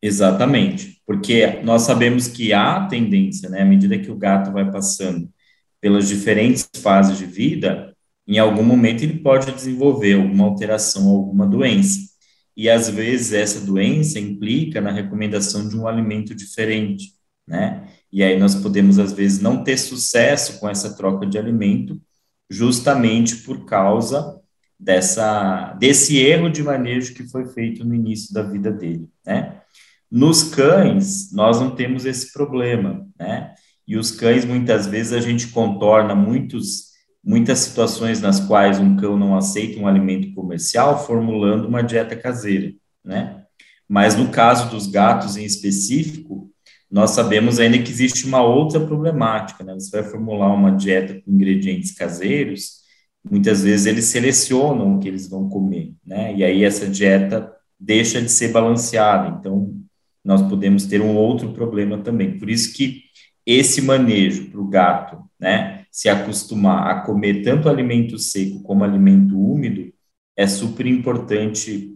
Exatamente, 0.00 1.00
porque 1.04 1.60
nós 1.62 1.82
sabemos 1.82 2.28
que 2.28 2.52
há 2.52 2.86
tendência, 2.86 3.48
né, 3.48 3.62
à 3.62 3.64
medida 3.64 3.98
que 3.98 4.12
o 4.12 4.16
gato 4.16 4.52
vai 4.52 4.70
passando 4.70 5.28
pelas 5.80 6.08
diferentes 6.08 6.68
fases 6.82 7.16
de 7.18 7.24
vida, 7.24 7.94
em 8.26 8.38
algum 8.38 8.62
momento 8.62 9.02
ele 9.02 9.20
pode 9.20 9.50
desenvolver 9.52 10.14
alguma 10.14 10.44
alteração, 10.44 11.08
alguma 11.08 11.46
doença. 11.46 12.00
E 12.56 12.68
às 12.68 12.90
vezes 12.90 13.32
essa 13.32 13.60
doença 13.64 14.18
implica 14.18 14.80
na 14.80 14.90
recomendação 14.90 15.68
de 15.68 15.76
um 15.76 15.86
alimento 15.86 16.34
diferente, 16.34 17.12
né? 17.46 17.88
E 18.12 18.22
aí 18.22 18.38
nós 18.38 18.54
podemos 18.54 18.98
às 18.98 19.12
vezes 19.12 19.40
não 19.40 19.62
ter 19.62 19.78
sucesso 19.78 20.58
com 20.58 20.68
essa 20.68 20.96
troca 20.96 21.26
de 21.26 21.38
alimento, 21.38 22.00
justamente 22.50 23.36
por 23.36 23.64
causa 23.64 24.38
dessa 24.78 25.72
desse 25.74 26.18
erro 26.18 26.50
de 26.50 26.62
manejo 26.62 27.14
que 27.14 27.28
foi 27.28 27.46
feito 27.46 27.84
no 27.84 27.94
início 27.94 28.32
da 28.34 28.42
vida 28.42 28.70
dele, 28.70 29.08
né? 29.24 29.62
Nos 30.10 30.42
cães, 30.42 31.32
nós 31.32 31.60
não 31.60 31.74
temos 31.74 32.04
esse 32.04 32.32
problema, 32.32 33.06
né? 33.18 33.54
E 33.88 33.96
os 33.96 34.10
cães, 34.10 34.44
muitas 34.44 34.86
vezes, 34.86 35.14
a 35.14 35.20
gente 35.20 35.48
contorna 35.48 36.14
muitos, 36.14 36.88
muitas 37.24 37.60
situações 37.60 38.20
nas 38.20 38.38
quais 38.38 38.78
um 38.78 38.94
cão 38.96 39.16
não 39.18 39.34
aceita 39.34 39.80
um 39.80 39.88
alimento 39.88 40.34
comercial 40.34 41.06
formulando 41.06 41.66
uma 41.66 41.82
dieta 41.82 42.14
caseira, 42.14 42.74
né? 43.02 43.44
Mas 43.88 44.14
no 44.14 44.28
caso 44.28 44.70
dos 44.70 44.86
gatos 44.86 45.38
em 45.38 45.44
específico, 45.46 46.50
nós 46.90 47.12
sabemos 47.12 47.58
ainda 47.58 47.78
que 47.78 47.90
existe 47.90 48.26
uma 48.26 48.42
outra 48.42 48.78
problemática, 48.78 49.64
né? 49.64 49.72
Você 49.72 49.90
vai 49.90 50.10
formular 50.10 50.52
uma 50.52 50.70
dieta 50.70 51.14
com 51.22 51.32
ingredientes 51.32 51.92
caseiros, 51.92 52.80
muitas 53.24 53.62
vezes 53.62 53.86
eles 53.86 54.04
selecionam 54.04 54.96
o 54.96 55.00
que 55.00 55.08
eles 55.08 55.26
vão 55.30 55.48
comer, 55.48 55.94
né? 56.04 56.34
E 56.36 56.44
aí 56.44 56.62
essa 56.62 56.86
dieta 56.86 57.50
deixa 57.80 58.20
de 58.20 58.30
ser 58.30 58.48
balanceada. 58.48 59.38
Então, 59.38 59.74
nós 60.22 60.42
podemos 60.42 60.84
ter 60.84 61.00
um 61.00 61.16
outro 61.16 61.54
problema 61.54 61.96
também. 61.96 62.38
Por 62.38 62.50
isso 62.50 62.74
que 62.74 63.07
esse 63.50 63.80
manejo 63.80 64.50
para 64.50 64.60
o 64.60 64.68
gato, 64.68 65.24
né, 65.40 65.86
se 65.90 66.06
acostumar 66.06 66.90
a 66.90 67.00
comer 67.00 67.42
tanto 67.42 67.66
alimento 67.66 68.18
seco 68.18 68.62
como 68.62 68.84
alimento 68.84 69.40
úmido, 69.40 69.90
é 70.36 70.46
super 70.46 70.84
importante 70.84 71.94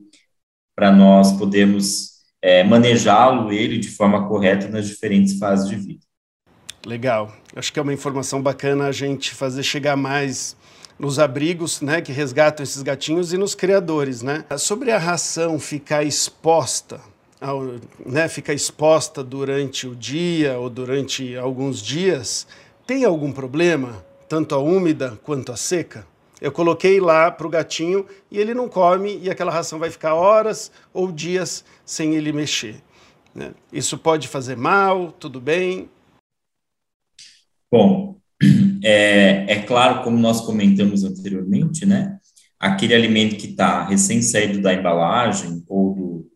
para 0.75 0.91
nós 0.91 1.33
podermos 1.33 2.23
é, 2.41 2.65
manejá-lo, 2.65 3.53
ele, 3.53 3.77
de 3.77 3.89
forma 3.89 4.27
correta 4.27 4.67
nas 4.69 4.89
diferentes 4.89 5.39
fases 5.39 5.69
de 5.69 5.77
vida. 5.77 6.01
Legal. 6.87 7.31
Acho 7.55 7.71
que 7.71 7.79
é 7.79 7.83
uma 7.83 7.93
informação 7.93 8.41
bacana 8.41 8.87
a 8.87 8.93
gente 8.93 9.35
fazer 9.35 9.63
chegar 9.63 9.95
mais 9.95 10.57
nos 10.99 11.19
abrigos, 11.19 11.83
né, 11.83 12.01
que 12.01 12.13
resgatam 12.13 12.65
esses 12.65 12.83
gatinhos 12.83 13.35
e 13.35 13.37
nos 13.37 13.55
criadores, 13.55 14.23
né? 14.23 14.45
Sobre 14.57 14.91
a 14.91 14.99
ração 14.99 15.59
ficar 15.59 16.03
exposta 16.03 17.12
ao, 17.43 17.63
né, 18.07 18.29
fica 18.29 18.55
exposta 18.55 19.23
durante 19.23 19.87
o 19.87 19.97
dia 19.97 20.59
ou 20.59 20.71
durante 20.71 21.37
alguns 21.37 21.83
dias, 21.83 22.47
tem 22.87 23.05
algum 23.05 23.33
problema, 23.33 24.05
tanto 24.29 24.55
a 24.55 24.59
úmida 24.59 25.19
quanto 25.23 25.51
a 25.51 25.57
seca? 25.57 26.07
Eu 26.41 26.51
coloquei 26.51 27.01
lá 27.01 27.31
para 27.31 27.47
o 27.47 27.51
gatinho 27.51 28.07
e 28.31 28.39
ele 28.39 28.55
não 28.55 28.69
come 28.69 29.19
e 29.23 29.31
aquela 29.31 29.53
ração 29.53 29.79
vai 29.79 29.91
ficar 29.91 30.15
horas 30.15 30.73
ou 30.93 31.13
dias 31.13 31.65
sem 31.85 32.15
ele 32.15 32.33
mexer. 32.33 32.77
Né? 33.35 33.53
Isso 33.73 33.99
pode 33.99 34.29
fazer 34.29 34.57
mal, 34.57 35.13
tudo 35.13 35.41
bem? 35.41 35.89
Bom, 37.71 38.17
é, 38.83 39.53
é 39.53 39.63
claro, 39.63 40.03
como 40.03 40.19
nós 40.19 40.41
comentamos 40.41 41.05
anteriormente, 41.05 41.87
né? 41.87 42.19
Aquele 42.59 42.95
alimento 42.95 43.37
que 43.37 43.49
está 43.49 43.85
recém 43.85 44.23
saído 44.23 44.61
da 44.61 44.75
embalagem 44.75 45.65
ou 45.69 45.95
do, 45.95 46.32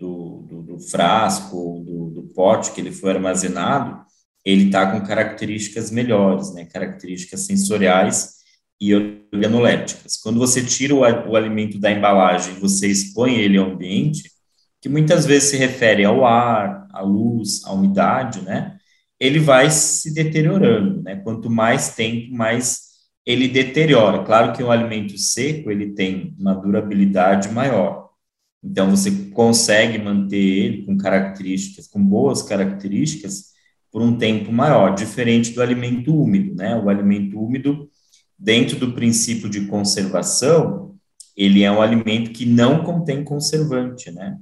do, 0.00 0.42
do, 0.48 0.62
do 0.62 0.80
frasco, 0.80 1.84
do, 1.86 2.10
do, 2.10 2.22
pote 2.34 2.72
que 2.72 2.80
ele 2.80 2.90
foi 2.90 3.10
armazenado, 3.10 4.02
ele 4.42 4.66
está 4.66 4.90
com 4.90 5.06
características 5.06 5.90
melhores, 5.90 6.54
né? 6.54 6.64
Características 6.64 7.40
sensoriais 7.40 8.36
e 8.80 8.94
organolépticas. 8.94 10.16
Quando 10.16 10.38
você 10.38 10.64
tira 10.64 10.94
o, 10.94 11.00
o 11.00 11.36
alimento 11.36 11.78
da 11.78 11.92
embalagem, 11.92 12.54
você 12.54 12.88
expõe 12.88 13.36
ele 13.36 13.58
ao 13.58 13.70
ambiente, 13.70 14.30
que 14.80 14.88
muitas 14.88 15.26
vezes 15.26 15.50
se 15.50 15.56
refere 15.58 16.04
ao 16.04 16.24
ar, 16.24 16.88
à 16.90 17.02
luz, 17.02 17.62
à 17.66 17.72
umidade, 17.72 18.40
né? 18.40 18.78
Ele 19.20 19.38
vai 19.38 19.70
se 19.70 20.14
deteriorando, 20.14 21.02
né? 21.02 21.16
Quanto 21.16 21.50
mais 21.50 21.94
tempo, 21.94 22.34
mais 22.34 22.88
ele 23.26 23.48
deteriora. 23.48 24.24
Claro 24.24 24.54
que 24.54 24.62
um 24.62 24.70
alimento 24.70 25.18
seco 25.18 25.70
ele 25.70 25.92
tem 25.92 26.34
uma 26.38 26.54
durabilidade 26.54 27.50
maior, 27.50 28.09
então, 28.62 28.90
você 28.90 29.10
consegue 29.32 29.98
manter 29.98 30.36
ele 30.36 30.84
com 30.84 30.96
características, 30.96 31.88
com 31.88 32.02
boas 32.02 32.42
características, 32.42 33.50
por 33.90 34.02
um 34.02 34.16
tempo 34.16 34.52
maior, 34.52 34.94
diferente 34.94 35.52
do 35.52 35.62
alimento 35.62 36.14
úmido, 36.14 36.54
né? 36.54 36.76
O 36.76 36.88
alimento 36.88 37.40
úmido, 37.40 37.88
dentro 38.38 38.78
do 38.78 38.92
princípio 38.92 39.48
de 39.48 39.66
conservação, 39.66 40.94
ele 41.36 41.62
é 41.62 41.72
um 41.72 41.82
alimento 41.82 42.30
que 42.32 42.46
não 42.46 42.84
contém 42.84 43.24
conservante, 43.24 44.10
né? 44.10 44.38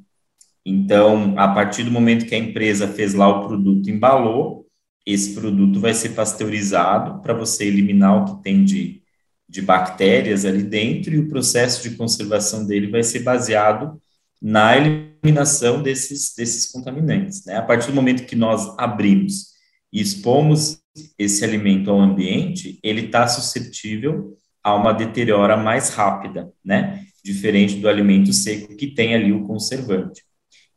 Então, 0.67 1.35
a 1.39 1.49
partir 1.49 1.85
do 1.85 1.91
momento 1.91 2.27
que 2.27 2.35
a 2.35 2.39
empresa 2.39 2.89
fez 2.89 3.15
lá 3.15 3.29
o 3.29 3.47
produto, 3.47 3.89
embalou, 3.89 4.67
esse 5.07 5.35
produto 5.35 5.81
vai 5.81 5.95
ser 5.95 6.11
pasteurizado 6.11 7.23
para 7.23 7.33
você 7.33 7.65
eliminar 7.67 8.23
o 8.23 8.25
que 8.27 8.43
tem 8.43 8.65
de, 8.65 9.03
de 9.49 9.63
bactérias 9.63 10.45
ali 10.45 10.63
dentro 10.63 11.15
e 11.15 11.19
o 11.19 11.29
processo 11.29 11.89
de 11.89 11.97
conservação 11.97 12.67
dele 12.67 12.91
vai 12.91 13.03
ser 13.03 13.21
baseado 13.21 13.99
na 14.41 14.77
eliminação 14.77 15.83
desses, 15.83 16.35
desses 16.37 16.71
contaminantes. 16.71 17.45
Né? 17.45 17.57
A 17.57 17.63
partir 17.63 17.89
do 17.89 17.95
momento 17.95 18.27
que 18.27 18.37
nós 18.37 18.75
abrimos 18.79 19.49
e 19.93 20.01
expomos 20.01 20.81
esse 21.19 21.45
alimento 21.45 21.91
ao 21.91 22.01
ambiente, 22.01 22.79
ele 22.83 23.07
está 23.07 23.27
suscetível 23.27 24.37
a 24.63 24.75
uma 24.75 24.93
deteriora 24.93 25.57
mais 25.57 25.91
rápida, 25.91 26.53
né? 26.65 27.05
Diferente 27.25 27.77
do 27.77 27.89
alimento 27.89 28.33
seco 28.33 28.77
que 28.77 28.89
tem 28.89 29.15
ali 29.15 29.33
o 29.33 29.45
conservante. 29.45 30.23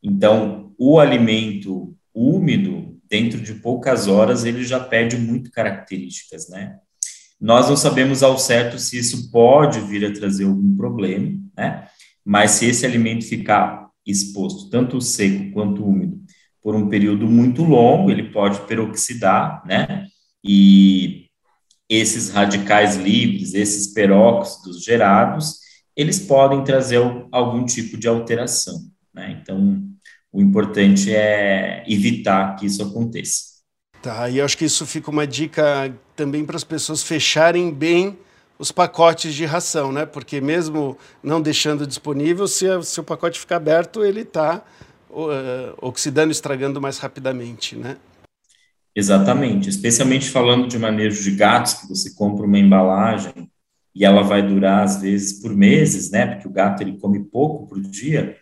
Então, 0.02 0.74
o 0.78 1.00
alimento 1.00 1.96
úmido, 2.14 2.98
dentro 3.10 3.42
de 3.42 3.56
poucas 3.56 4.08
horas, 4.08 4.46
ele 4.46 4.64
já 4.64 4.80
perde 4.80 5.18
muito 5.18 5.52
características, 5.52 6.50
né? 6.50 6.78
Nós 7.40 7.68
não 7.68 7.76
sabemos 7.76 8.22
ao 8.22 8.38
certo 8.38 8.78
se 8.78 8.98
isso 8.98 9.32
pode 9.32 9.80
vir 9.82 10.06
a 10.06 10.14
trazer 10.14 10.46
algum 10.46 10.76
problema, 10.76 11.38
né? 11.58 11.88
Mas 12.26 12.52
se 12.52 12.66
esse 12.66 12.86
alimento 12.86 13.26
ficar 13.26 13.90
exposto, 14.06 14.70
tanto 14.70 15.02
seco 15.02 15.52
quanto 15.52 15.86
úmido, 15.86 16.20
por 16.62 16.76
um 16.76 16.90
período 16.90 17.28
muito 17.28 17.64
longo, 17.64 18.12
ele 18.12 18.32
pode 18.32 18.62
peroxidar, 18.68 19.64
né? 19.66 20.06
E 20.44 21.26
esses 21.90 22.30
radicais 22.30 22.96
livres, 22.96 23.54
esses 23.54 23.94
peróxidos 23.94 24.84
gerados, 24.84 25.60
eles 25.96 26.20
podem 26.20 26.64
trazer 26.64 27.02
algum 27.32 27.66
tipo 27.66 27.98
de 27.98 28.08
alteração, 28.08 28.80
né? 29.14 29.38
Então, 29.42 29.84
o 30.32 30.42
importante 30.42 31.14
é 31.14 31.84
evitar 31.88 32.56
que 32.56 32.66
isso 32.66 32.82
aconteça. 32.82 33.52
Tá, 34.02 34.30
e 34.30 34.42
acho 34.42 34.58
que 34.58 34.66
isso 34.66 34.86
fica 34.86 35.12
uma 35.12 35.28
dica 35.28 35.94
também 36.16 36.46
para 36.46 36.56
as 36.56 36.64
pessoas 36.64 37.04
fecharem 37.04 37.72
bem 37.72 38.18
os 38.62 38.72
pacotes 38.72 39.34
de 39.34 39.44
ração, 39.44 39.92
né? 39.92 40.06
Porque 40.06 40.40
mesmo 40.40 40.96
não 41.24 41.42
deixando 41.42 41.88
disponível, 41.88 42.48
se, 42.48 42.68
se 42.84 43.00
o 43.00 43.04
pacote 43.04 43.40
ficar 43.40 43.56
aberto, 43.56 44.06
ele 44.06 44.22
está 44.22 44.64
uh, 45.10 45.74
oxidando, 45.82 46.32
estragando 46.32 46.80
mais 46.80 47.00
rapidamente, 47.00 47.76
né? 47.76 47.98
Exatamente, 48.96 49.68
especialmente 49.68 50.30
falando 50.30 50.68
de 50.68 50.78
manejo 50.78 51.24
de 51.24 51.32
gatos, 51.32 51.74
que 51.74 51.90
você 51.90 52.14
compra 52.14 52.46
uma 52.46 52.60
embalagem 52.60 53.50
e 53.96 54.06
ela 54.06 54.22
vai 54.22 54.46
durar 54.46 54.84
às 54.84 55.02
vezes 55.02 55.42
por 55.42 55.56
meses, 55.56 56.12
né? 56.12 56.28
Porque 56.28 56.48
o 56.48 56.52
gato 56.52 56.84
ele 56.84 57.00
come 57.00 57.20
pouco 57.20 57.66
por 57.66 57.82
dia. 57.82 58.38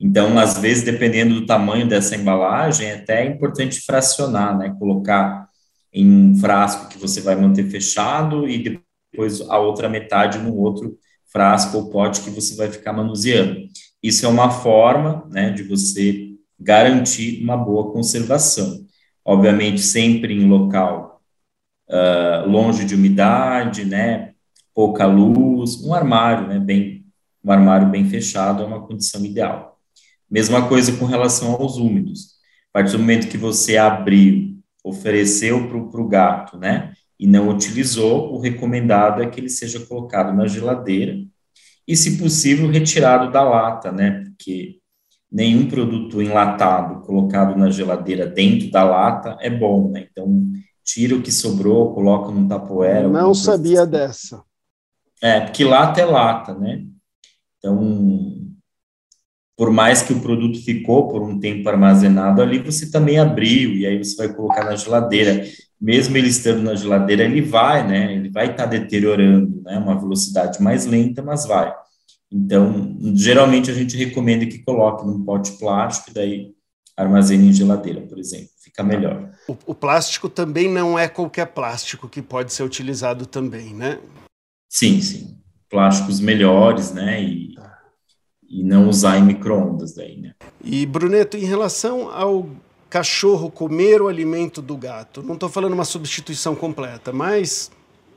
Então, 0.00 0.36
às 0.36 0.58
vezes, 0.58 0.82
dependendo 0.82 1.34
do 1.34 1.46
tamanho 1.46 1.86
dessa 1.86 2.16
embalagem, 2.16 2.88
é 2.88 2.94
até 2.94 3.24
importante 3.24 3.80
fracionar, 3.82 4.58
né? 4.58 4.74
Colocar 4.80 5.48
em 5.92 6.10
um 6.10 6.36
frasco 6.40 6.88
que 6.88 6.98
você 6.98 7.20
vai 7.20 7.36
manter 7.36 7.70
fechado 7.70 8.48
e 8.48 8.82
depois 9.10 9.40
a 9.42 9.58
outra 9.58 9.88
metade 9.88 10.38
no 10.38 10.56
outro 10.56 10.98
frasco 11.32 11.76
ou 11.76 11.90
pote 11.90 12.22
que 12.22 12.30
você 12.30 12.54
vai 12.56 12.70
ficar 12.70 12.92
manuseando. 12.92 13.66
Isso 14.02 14.24
é 14.24 14.28
uma 14.28 14.50
forma, 14.50 15.26
né, 15.30 15.50
de 15.50 15.62
você 15.62 16.30
garantir 16.58 17.42
uma 17.42 17.56
boa 17.56 17.92
conservação. 17.92 18.86
Obviamente, 19.24 19.80
sempre 19.80 20.34
em 20.34 20.48
local 20.48 21.22
uh, 21.88 22.48
longe 22.48 22.84
de 22.84 22.94
umidade, 22.94 23.84
né, 23.84 24.32
pouca 24.74 25.06
luz, 25.06 25.82
um 25.82 25.94
armário, 25.94 26.48
né, 26.48 26.58
bem, 26.58 27.04
um 27.44 27.50
armário 27.52 27.88
bem 27.88 28.08
fechado 28.08 28.62
é 28.62 28.66
uma 28.66 28.86
condição 28.86 29.24
ideal. 29.24 29.78
Mesma 30.30 30.68
coisa 30.68 30.96
com 30.96 31.04
relação 31.04 31.52
aos 31.52 31.76
úmidos. 31.76 32.38
A 32.72 32.78
partir 32.78 32.92
do 32.92 33.00
momento 33.00 33.28
que 33.28 33.36
você 33.36 33.76
abriu, 33.76 34.58
ofereceu 34.84 35.68
para 35.68 36.00
o 36.00 36.08
gato, 36.08 36.56
né, 36.56 36.92
e 37.20 37.26
não 37.26 37.50
utilizou, 37.50 38.32
o 38.32 38.40
recomendado 38.40 39.22
é 39.22 39.26
que 39.26 39.38
ele 39.38 39.50
seja 39.50 39.78
colocado 39.84 40.34
na 40.34 40.46
geladeira 40.46 41.22
e, 41.86 41.94
se 41.94 42.16
possível, 42.16 42.70
retirado 42.70 43.30
da 43.30 43.42
lata, 43.42 43.92
né, 43.92 44.24
porque 44.24 44.78
nenhum 45.30 45.68
produto 45.68 46.22
enlatado 46.22 47.02
colocado 47.02 47.58
na 47.58 47.68
geladeira 47.68 48.26
dentro 48.26 48.70
da 48.70 48.82
lata 48.82 49.36
é 49.38 49.50
bom, 49.50 49.90
né, 49.90 50.08
então 50.10 50.50
tira 50.82 51.14
o 51.14 51.20
que 51.20 51.30
sobrou, 51.30 51.92
coloca 51.92 52.32
num 52.32 52.48
tapoeira. 52.48 53.06
Não 53.06 53.34
sabia 53.34 53.82
assim. 53.82 53.90
dessa. 53.90 54.42
É, 55.22 55.40
porque 55.40 55.62
lata 55.62 56.00
é 56.00 56.04
lata, 56.06 56.54
né? 56.54 56.86
Então, 57.58 58.34
por 59.54 59.70
mais 59.70 60.00
que 60.00 60.14
o 60.14 60.20
produto 60.20 60.58
ficou 60.64 61.06
por 61.06 61.20
um 61.22 61.38
tempo 61.38 61.68
armazenado 61.68 62.40
ali, 62.40 62.58
você 62.58 62.90
também 62.90 63.18
abriu 63.18 63.72
e 63.74 63.86
aí 63.86 63.98
você 63.98 64.16
vai 64.16 64.34
colocar 64.34 64.64
na 64.64 64.74
geladeira. 64.74 65.46
Mesmo 65.80 66.16
ele 66.16 66.28
estando 66.28 66.62
na 66.62 66.74
geladeira, 66.74 67.24
ele 67.24 67.40
vai, 67.40 67.86
né? 67.86 68.14
Ele 68.14 68.28
vai 68.28 68.50
estar 68.50 68.64
tá 68.64 68.70
deteriorando, 68.70 69.62
né? 69.62 69.78
Uma 69.78 69.98
velocidade 69.98 70.62
mais 70.62 70.84
lenta, 70.84 71.22
mas 71.22 71.46
vai. 71.46 71.74
Então, 72.30 72.96
geralmente 73.14 73.70
a 73.70 73.74
gente 73.74 73.96
recomenda 73.96 74.46
que 74.46 74.58
coloque 74.58 75.06
num 75.06 75.24
pote 75.24 75.52
plástico 75.52 76.10
e 76.10 76.14
daí 76.14 76.54
armazene 76.96 77.48
em 77.48 77.52
geladeira, 77.52 78.02
por 78.02 78.18
exemplo. 78.18 78.50
Fica 78.62 78.82
melhor. 78.82 79.30
O, 79.48 79.56
o 79.66 79.74
plástico 79.74 80.28
também 80.28 80.68
não 80.70 80.98
é 80.98 81.08
qualquer 81.08 81.46
plástico 81.46 82.08
que 82.08 82.22
pode 82.22 82.52
ser 82.52 82.62
utilizado 82.62 83.26
também, 83.26 83.74
né? 83.74 83.98
Sim, 84.68 85.00
sim. 85.00 85.38
Plásticos 85.68 86.20
melhores, 86.20 86.92
né? 86.92 87.22
E, 87.22 87.54
e 88.48 88.62
não 88.62 88.88
usar 88.88 89.18
em 89.18 89.24
micro-ondas 89.24 89.94
daí, 89.94 90.20
né? 90.20 90.34
E, 90.62 90.86
Bruneto, 90.86 91.36
em 91.36 91.44
relação 91.44 92.10
ao 92.10 92.48
cachorro 92.90 93.50
comer 93.50 94.02
o 94.02 94.08
alimento 94.08 94.60
do 94.60 94.76
gato, 94.76 95.22
não 95.22 95.34
estou 95.34 95.48
falando 95.48 95.72
uma 95.72 95.84
substituição 95.84 96.56
completa, 96.56 97.12
mas 97.12 97.70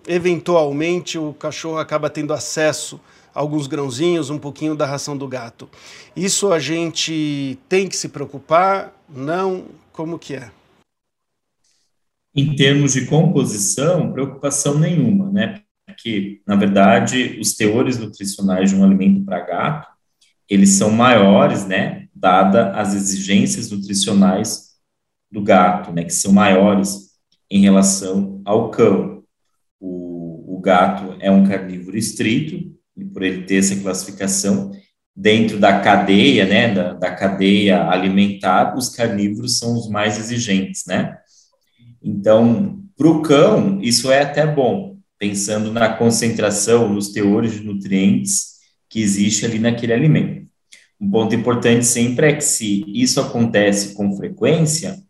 eventualmente 0.07 1.17
o 1.17 1.31
cachorro 1.33 1.77
acaba 1.77 2.09
tendo 2.09 2.33
acesso 2.33 2.99
a 3.33 3.39
alguns 3.39 3.67
grãozinhos, 3.67 4.31
um 4.31 4.39
pouquinho 4.39 4.75
da 4.75 4.85
ração 4.85 5.15
do 5.15 5.27
gato. 5.27 5.69
Isso 6.15 6.51
a 6.51 6.59
gente 6.59 7.57
tem 7.69 7.87
que 7.87 7.95
se 7.95 8.09
preocupar? 8.09 8.93
Não? 9.07 9.65
Como 9.91 10.17
que 10.17 10.33
é? 10.33 10.51
Em 12.35 12.55
termos 12.55 12.93
de 12.93 13.05
composição, 13.05 14.11
preocupação 14.11 14.79
nenhuma, 14.79 15.31
né? 15.31 15.61
que, 15.97 16.41
na 16.47 16.55
verdade, 16.55 17.37
os 17.39 17.53
teores 17.53 17.99
nutricionais 17.99 18.71
de 18.71 18.75
um 18.75 18.83
alimento 18.83 19.23
para 19.23 19.45
gato, 19.45 19.87
eles 20.49 20.71
são 20.71 20.89
maiores, 20.89 21.65
né, 21.65 22.07
dada 22.13 22.71
as 22.71 22.93
exigências 22.93 23.71
nutricionais 23.71 24.62
do 25.33 25.41
gato, 25.41 25.91
né, 25.91 26.03
que 26.03 26.13
são 26.13 26.31
maiores 26.31 27.09
em 27.49 27.61
relação 27.61 28.39
ao 28.45 28.69
cão. 28.69 29.23
O, 29.79 30.57
o 30.57 30.59
gato 30.61 31.15
é 31.19 31.31
um 31.31 31.43
carnívoro 31.43 31.97
estrito, 31.97 32.71
e 32.95 33.03
por 33.03 33.23
ele 33.23 33.41
ter 33.41 33.55
essa 33.55 33.75
classificação, 33.75 34.71
dentro 35.15 35.59
da 35.59 35.79
cadeia, 35.79 36.45
né, 36.45 36.71
da, 36.71 36.93
da 36.93 37.11
cadeia 37.11 37.89
alimentar, 37.89 38.77
os 38.77 38.89
carnívoros 38.89 39.57
são 39.57 39.75
os 39.75 39.89
mais 39.89 40.19
exigentes, 40.19 40.83
né? 40.87 41.17
Então, 42.01 42.79
para 42.95 43.07
o 43.07 43.23
cão, 43.23 43.81
isso 43.81 44.11
é 44.11 44.21
até 44.21 44.45
bom, 44.45 44.97
pensando 45.17 45.71
na 45.71 45.89
concentração, 45.89 46.93
nos 46.93 47.09
teores 47.09 47.53
de 47.53 47.63
nutrientes 47.63 48.53
que 48.87 49.01
existe 49.01 49.45
ali 49.45 49.57
naquele 49.57 49.93
alimento. 49.93 50.47
Um 51.01 51.09
ponto 51.09 51.33
importante 51.33 51.85
sempre 51.85 52.27
é 52.27 52.33
que 52.33 52.43
se 52.43 52.83
isso 52.87 53.19
acontece 53.19 53.95
com 53.95 54.15
frequência, 54.15 55.02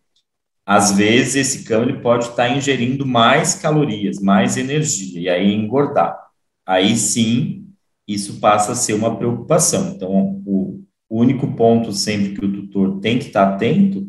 às 0.65 0.91
vezes 0.91 1.35
esse 1.35 1.63
cão 1.63 1.83
ele 1.83 1.99
pode 1.99 2.25
estar 2.29 2.55
ingerindo 2.55 3.05
mais 3.05 3.55
calorias, 3.55 4.19
mais 4.19 4.57
energia, 4.57 5.19
e 5.19 5.29
aí 5.29 5.53
engordar. 5.53 6.17
Aí 6.65 6.95
sim, 6.95 7.67
isso 8.07 8.39
passa 8.39 8.71
a 8.71 8.75
ser 8.75 8.93
uma 8.93 9.17
preocupação. 9.17 9.93
Então, 9.95 10.41
o, 10.45 10.81
único 11.09 11.55
ponto 11.55 11.91
sempre 11.91 12.33
que 12.33 12.43
o 12.43 12.51
tutor 12.51 12.99
tem 12.99 13.19
que 13.19 13.27
estar 13.27 13.53
atento 13.53 14.07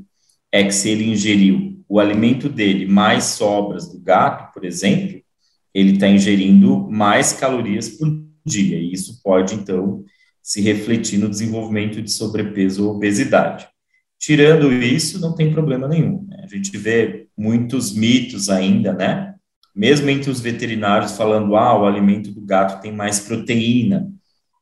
é 0.50 0.64
que 0.64 0.72
se 0.72 0.88
ele 0.88 1.10
ingeriu 1.10 1.84
o 1.86 2.00
alimento 2.00 2.48
dele 2.48 2.86
mais 2.86 3.24
sobras 3.24 3.92
do 3.92 4.00
gato, 4.00 4.54
por 4.54 4.64
exemplo, 4.64 5.20
ele 5.74 5.92
está 5.92 6.08
ingerindo 6.08 6.88
mais 6.90 7.32
calorias 7.32 7.90
por 7.90 8.08
dia, 8.44 8.78
e 8.78 8.92
isso 8.92 9.20
pode, 9.22 9.54
então, 9.54 10.04
se 10.42 10.60
refletir 10.60 11.18
no 11.18 11.28
desenvolvimento 11.28 12.00
de 12.00 12.10
sobrepeso 12.10 12.86
ou 12.86 12.96
obesidade. 12.96 13.66
Tirando 14.18 14.72
isso, 14.72 15.20
não 15.20 15.34
tem 15.34 15.52
problema 15.52 15.88
nenhum. 15.88 16.26
A 16.44 16.56
gente 16.56 16.76
vê 16.76 17.26
muitos 17.36 17.94
mitos 17.94 18.48
ainda, 18.48 18.92
né? 18.92 19.34
Mesmo 19.74 20.08
entre 20.08 20.30
os 20.30 20.40
veterinários 20.40 21.12
falando, 21.12 21.56
ah, 21.56 21.78
o 21.80 21.86
alimento 21.86 22.30
do 22.30 22.40
gato 22.40 22.80
tem 22.80 22.92
mais 22.92 23.20
proteína, 23.20 24.08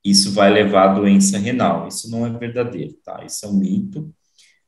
isso 0.05 0.33
vai 0.33 0.51
levar 0.51 0.91
à 0.91 0.95
doença 0.95 1.39
renal. 1.39 1.87
Isso 1.87 2.11
não 2.11 2.27
é 2.27 2.31
verdadeiro, 2.31 2.95
tá? 3.05 3.23
Isso 3.25 3.45
é 3.47 3.49
um 3.49 3.55
mito. 3.55 4.13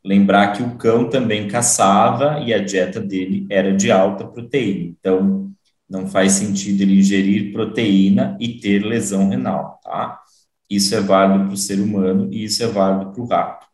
Lembrar 0.05 0.53
que 0.53 0.63
o 0.63 0.77
cão 0.77 1.09
também 1.09 1.49
caçava 1.49 2.41
e 2.41 2.53
a 2.53 2.63
dieta 2.63 3.01
dele 3.01 3.47
era 3.51 3.75
de 3.75 3.91
alta 3.91 4.27
proteína. 4.27 4.95
Então, 4.99 5.51
não 5.89 6.07
faz 6.07 6.33
sentido 6.33 6.83
ele 6.83 6.99
ingerir 6.99 7.53
proteína 7.53 8.37
e 8.41 8.61
ter 8.61 8.85
lesão 8.85 9.29
renal, 9.29 9.81
tá? 9.83 10.21
Isso 10.69 10.95
é 10.95 11.01
válido 11.01 11.45
para 11.47 11.55
o 11.55 11.57
ser 11.57 11.81
humano 11.81 12.33
e 12.33 12.45
isso 12.45 12.63
é 12.63 12.67
válido 12.67 13.13
para 13.13 13.23
o 13.23 13.27
rato. 13.27 13.67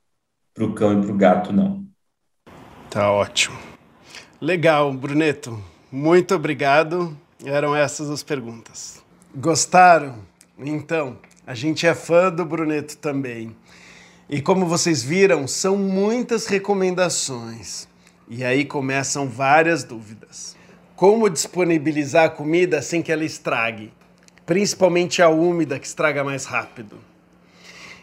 Para 0.54 0.64
o 0.64 0.74
cão 0.74 0.98
e 0.98 1.02
para 1.02 1.14
o 1.14 1.16
gato, 1.16 1.52
não. 1.52 1.89
Tá 2.90 3.10
ótimo. 3.10 3.56
Legal, 4.40 4.92
Bruneto. 4.92 5.62
Muito 5.90 6.34
obrigado. 6.34 7.16
Eram 7.44 7.74
essas 7.74 8.10
as 8.10 8.22
perguntas. 8.22 9.02
Gostaram? 9.34 10.18
Então, 10.58 11.16
a 11.46 11.54
gente 11.54 11.86
é 11.86 11.94
fã 11.94 12.30
do 12.30 12.44
Bruneto 12.44 12.96
também. 12.98 13.56
E 14.28 14.42
como 14.42 14.66
vocês 14.66 15.02
viram, 15.02 15.48
são 15.48 15.76
muitas 15.76 16.46
recomendações. 16.46 17.88
E 18.28 18.44
aí 18.44 18.64
começam 18.64 19.28
várias 19.28 19.82
dúvidas 19.82 20.58
como 21.00 21.30
disponibilizar 21.30 22.26
a 22.26 22.28
comida 22.28 22.82
sem 22.82 23.00
que 23.00 23.10
ela 23.10 23.24
estrague, 23.24 23.90
principalmente 24.44 25.22
a 25.22 25.30
úmida 25.30 25.78
que 25.78 25.86
estraga 25.86 26.22
mais 26.22 26.44
rápido. 26.44 26.98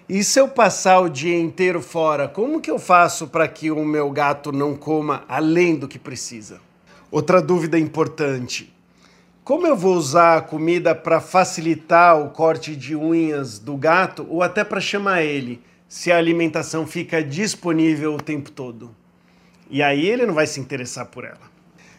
E 0.10 0.24
se 0.24 0.40
eu 0.40 0.48
passar 0.48 1.02
o 1.02 1.10
dia 1.10 1.38
inteiro 1.38 1.82
fora, 1.82 2.30
como 2.30 2.62
que 2.62 2.72
eu 2.72 2.80
faço 2.80 3.28
para 3.28 3.46
que 3.46 3.70
o 3.70 3.84
meu 3.84 4.10
gato 4.10 4.54
não 4.54 4.74
coma 4.74 5.26
além 5.28 5.76
do 5.76 5.86
que 5.86 6.00
precisa? 6.00 6.62
Outra 7.12 7.42
dúvida 7.42 7.78
importante: 7.78 8.74
como 9.44 9.68
eu 9.68 9.76
vou 9.76 9.98
usar 9.98 10.38
a 10.38 10.42
comida 10.42 10.96
para 10.96 11.20
facilitar 11.20 12.18
o 12.18 12.30
corte 12.30 12.74
de 12.74 12.96
unhas 12.96 13.60
do 13.60 13.76
gato 13.76 14.26
ou 14.30 14.42
até 14.42 14.64
para 14.64 14.80
chamar 14.80 15.24
ele, 15.24 15.62
se 15.90 16.10
a 16.10 16.18
alimentação 16.18 16.88
fica 16.88 17.22
disponível 17.22 18.16
o 18.16 18.22
tempo 18.22 18.50
todo? 18.50 18.96
E 19.70 19.84
aí 19.84 20.08
ele 20.08 20.26
não 20.26 20.34
vai 20.34 20.48
se 20.48 20.58
interessar 20.58 21.08
por 21.08 21.26
ela 21.26 21.57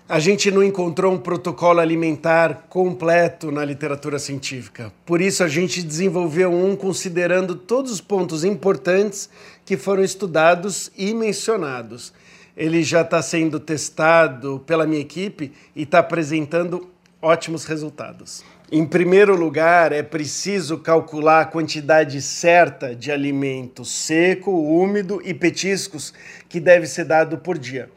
a 0.08 0.18
gente 0.18 0.50
não 0.50 0.64
encontrou 0.64 1.12
um 1.12 1.18
protocolo 1.18 1.80
alimentar 1.80 2.64
completo 2.70 3.52
na 3.52 3.62
literatura 3.62 4.18
científica. 4.18 4.90
Por 5.04 5.20
isso, 5.20 5.44
a 5.44 5.48
gente 5.48 5.82
desenvolveu 5.82 6.50
um 6.50 6.74
considerando 6.74 7.54
todos 7.54 7.92
os 7.92 8.00
pontos 8.00 8.42
importantes 8.42 9.28
que 9.66 9.76
foram 9.76 10.02
estudados 10.02 10.90
e 10.96 11.12
mencionados. 11.12 12.14
Ele 12.56 12.82
já 12.82 13.02
está 13.02 13.20
sendo 13.20 13.60
testado 13.60 14.64
pela 14.66 14.86
minha 14.86 15.02
equipe 15.02 15.52
e 15.76 15.82
está 15.82 15.98
apresentando 15.98 16.88
ótimos 17.20 17.66
resultados. 17.66 18.42
Em 18.72 18.86
primeiro 18.86 19.36
lugar, 19.36 19.92
é 19.92 20.02
preciso 20.02 20.78
calcular 20.78 21.42
a 21.42 21.46
quantidade 21.46 22.22
certa 22.22 22.96
de 22.96 23.12
alimento 23.12 23.84
seco, 23.84 24.50
úmido 24.50 25.20
e 25.22 25.34
petiscos 25.34 26.14
que 26.48 26.58
deve 26.58 26.86
ser 26.86 27.04
dado 27.04 27.36
por 27.36 27.58
dia. 27.58 27.90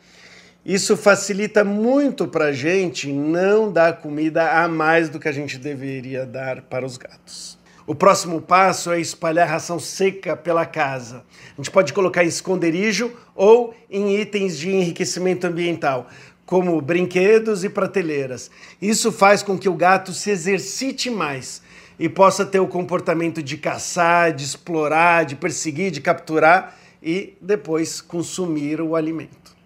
Isso 0.64 0.96
facilita 0.96 1.64
muito 1.64 2.28
para 2.28 2.46
a 2.46 2.52
gente 2.54 3.12
não 3.12 3.72
dar 3.72 3.98
comida 3.98 4.64
a 4.64 4.68
mais 4.68 5.10
do 5.10 5.20
que 5.20 5.28
a 5.28 5.32
gente 5.32 5.58
deveria 5.58 6.24
dar 6.24 6.62
para 6.62 6.86
os 6.86 6.98
gatos. 6.98 7.58
O 7.88 7.96
próximo 7.96 8.40
passo 8.40 8.92
é 8.92 9.02
espalhar 9.02 9.50
ração 9.50 9.80
seca 9.80 10.38
pela 10.38 10.64
casa. 10.68 11.24
A 11.54 11.56
gente 11.58 11.72
pode 11.72 11.92
colocar 11.94 12.24
em 12.24 12.28
esconderijo 12.28 13.12
ou 13.34 13.74
em 13.90 14.16
itens 14.16 14.56
de 14.56 14.70
enriquecimento 14.70 15.48
ambiental, 15.48 16.08
como 16.46 16.80
brinquedos 16.80 17.64
e 17.64 17.70
prateleiras. 17.70 18.52
Isso 18.80 19.12
faz 19.12 19.42
com 19.42 19.58
que 19.58 19.68
o 19.68 19.74
gato 19.74 20.14
se 20.14 20.30
exercite 20.30 21.10
mais 21.10 21.64
e 21.98 22.08
possa 22.08 22.46
ter 22.46 22.60
o 22.60 22.68
comportamento 22.68 23.42
de 23.42 23.58
caçar, 23.58 24.32
de 24.32 24.44
explorar, 24.44 25.26
de 25.26 25.36
perseguir, 25.36 25.90
de 25.90 26.02
capturar 26.02 26.78
e 27.02 27.34
depois 27.42 28.00
consumir 28.00 28.80
o 28.80 28.96
alimento. 28.96 29.60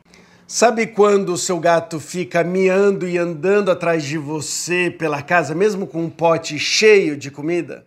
Sabe 0.47 0.86
quando 0.86 1.34
o 1.34 1.38
seu 1.39 1.60
gato 1.60 1.99
fica 1.99 2.43
miando 2.43 3.08
e 3.08 3.17
andando 3.17 3.71
atrás 3.71 4.03
de 4.03 4.15
você 4.15 4.93
pela 4.95 5.23
casa, 5.23 5.55
mesmo 5.55 5.88
com 5.88 6.03
um 6.03 6.10
pote 6.10 6.60
cheio 6.60 7.17
de 7.17 7.31
comida? 7.31 7.84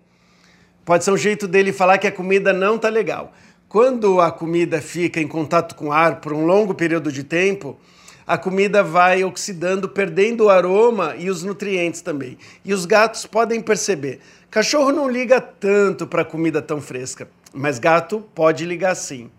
Pode 0.84 1.04
ser 1.04 1.12
um 1.12 1.16
jeito 1.16 1.46
dele 1.46 1.72
falar 1.72 1.98
que 1.98 2.08
a 2.08 2.12
comida 2.12 2.52
não 2.52 2.76
tá 2.76 2.88
legal. 2.88 3.32
Quando 3.68 4.20
a 4.20 4.32
comida 4.32 4.82
fica 4.82 5.20
em 5.20 5.28
contato 5.28 5.76
com 5.76 5.86
o 5.86 5.92
ar 5.92 6.20
por 6.20 6.32
um 6.32 6.46
longo 6.46 6.74
período 6.74 7.12
de 7.12 7.22
tempo, 7.22 7.78
a 8.26 8.36
comida 8.36 8.82
vai 8.82 9.22
oxidando, 9.22 9.88
perdendo 9.88 10.46
o 10.46 10.50
aroma 10.50 11.14
e 11.16 11.30
os 11.30 11.44
nutrientes 11.44 12.00
também. 12.00 12.36
E 12.64 12.74
os 12.74 12.84
gatos 12.86 13.24
podem 13.24 13.60
perceber. 13.60 14.18
Cachorro 14.50 14.90
não 14.90 15.08
liga 15.08 15.40
tanto 15.40 16.08
para 16.08 16.24
comida 16.24 16.60
tão 16.60 16.80
fresca, 16.80 17.28
mas 17.54 17.78
gato 17.78 18.20
pode 18.34 18.64
ligar 18.64 18.96
sim. 18.96 19.30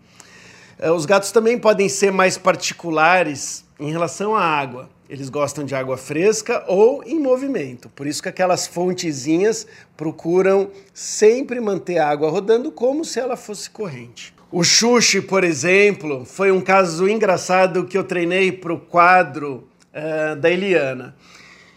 Eh, 0.80 0.90
os 0.90 1.04
gatos 1.04 1.30
também 1.30 1.58
podem 1.58 1.90
ser 1.90 2.10
mais 2.10 2.38
particulares 2.38 3.64
em 3.78 3.90
relação 3.90 4.34
à 4.34 4.42
água. 4.42 4.88
Eles 5.10 5.28
gostam 5.28 5.64
de 5.64 5.74
água 5.74 5.98
fresca 5.98 6.64
ou 6.66 7.02
em 7.04 7.20
movimento. 7.20 7.90
Por 7.90 8.06
isso 8.06 8.22
que 8.22 8.28
aquelas 8.28 8.66
fontezinhas 8.66 9.66
procuram 9.96 10.70
sempre 10.94 11.60
manter 11.60 11.98
a 11.98 12.08
água 12.08 12.30
rodando 12.30 12.70
como 12.72 13.04
se 13.04 13.20
ela 13.20 13.36
fosse 13.36 13.68
corrente. 13.68 14.32
O 14.50 14.64
Xuxi, 14.64 15.20
por 15.20 15.44
exemplo, 15.44 16.24
foi 16.24 16.50
um 16.50 16.60
caso 16.60 17.08
engraçado 17.08 17.84
que 17.84 17.98
eu 17.98 18.04
treinei 18.04 18.50
para 18.50 18.72
o 18.72 18.80
quadro 18.80 19.68
uh, 19.92 20.36
da 20.36 20.50
Eliana. 20.50 21.14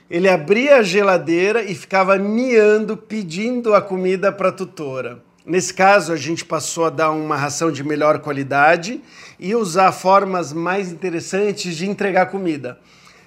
Ele 0.09 0.29
abria 0.29 0.77
a 0.77 0.83
geladeira 0.83 1.63
e 1.63 1.75
ficava 1.75 2.17
miando, 2.17 2.95
pedindo 2.95 3.73
a 3.73 3.81
comida 3.81 4.31
para 4.31 4.49
a 4.49 4.51
tutora. 4.51 5.22
Nesse 5.45 5.73
caso, 5.73 6.13
a 6.13 6.15
gente 6.15 6.45
passou 6.45 6.86
a 6.86 6.89
dar 6.89 7.12
uma 7.12 7.36
ração 7.36 7.69
de 7.69 7.84
melhor 7.84 8.19
qualidade 8.19 9.01
e 9.38 9.53
usar 9.53 9.91
formas 9.91 10.53
mais 10.53 10.89
interessantes 10.89 11.75
de 11.75 11.86
entregar 11.86 12.27
comida, 12.27 12.79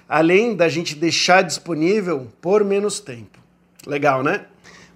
além 0.09 0.55
da 0.55 0.67
gente 0.67 0.95
deixar 0.95 1.43
disponível 1.43 2.27
por 2.41 2.63
menos 2.63 2.99
tempo. 2.99 3.37
Legal, 3.85 4.23
né? 4.23 4.45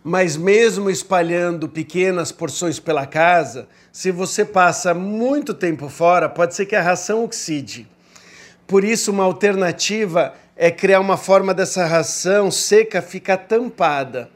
Mas 0.03 0.35
mesmo 0.35 0.89
espalhando 0.89 1.69
pequenas 1.69 2.31
porções 2.31 2.79
pela 2.79 3.05
casa, 3.05 3.67
se 3.91 4.09
você 4.09 4.43
passa 4.43 4.91
muito 4.95 5.53
tempo 5.53 5.89
fora, 5.89 6.27
pode 6.27 6.55
ser 6.55 6.65
que 6.65 6.75
a 6.75 6.81
ração 6.81 7.23
oxide. 7.23 7.87
Por 8.65 8.83
isso, 8.83 9.11
uma 9.11 9.25
alternativa 9.25 10.33
é 10.55 10.71
criar 10.71 10.99
uma 10.99 11.17
forma 11.17 11.53
dessa 11.53 11.85
ração 11.85 12.49
seca 12.49 12.99
ficar 12.99 13.37
tampada 13.37 14.27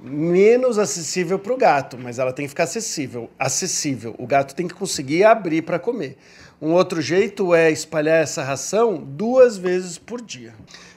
menos 0.00 0.78
acessível 0.78 1.38
para 1.38 1.52
o 1.52 1.56
gato, 1.56 1.98
mas 1.98 2.18
ela 2.18 2.32
tem 2.32 2.44
que 2.44 2.50
ficar 2.50 2.64
acessível. 2.64 3.30
Acessível. 3.38 4.14
O 4.18 4.26
gato 4.26 4.54
tem 4.54 4.68
que 4.68 4.74
conseguir 4.74 5.24
abrir 5.24 5.62
para 5.62 5.78
comer. 5.78 6.16
Um 6.60 6.72
outro 6.72 7.00
jeito 7.00 7.54
é 7.54 7.70
espalhar 7.70 8.22
essa 8.22 8.42
ração 8.42 8.96
duas 8.96 9.56
vezes 9.56 9.98
por 9.98 10.20
dia. 10.20 10.54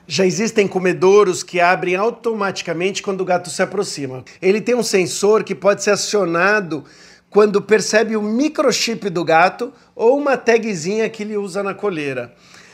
Já 0.07 0.25
existem 0.25 0.67
comedouros 0.67 1.43
que 1.43 1.59
abrem 1.59 1.95
automaticamente 1.95 3.03
quando 3.03 3.21
o 3.21 3.25
gato 3.25 3.49
se 3.49 3.61
aproxima. 3.61 4.23
Ele 4.41 4.59
tem 4.59 4.75
um 4.75 4.83
sensor 4.83 5.43
que 5.43 5.55
pode 5.55 5.83
ser 5.83 5.91
acionado 5.91 6.83
quando 7.29 7.61
percebe 7.61 8.15
o 8.15 8.21
microchip 8.21 9.09
do 9.09 9.23
gato 9.23 9.71
ou 9.95 10.17
uma 10.17 10.35
tagzinha 10.35 11.09
que 11.09 11.23
ele 11.23 11.37
usa 11.37 11.63
na 11.63 11.73
coleira. 11.73 12.33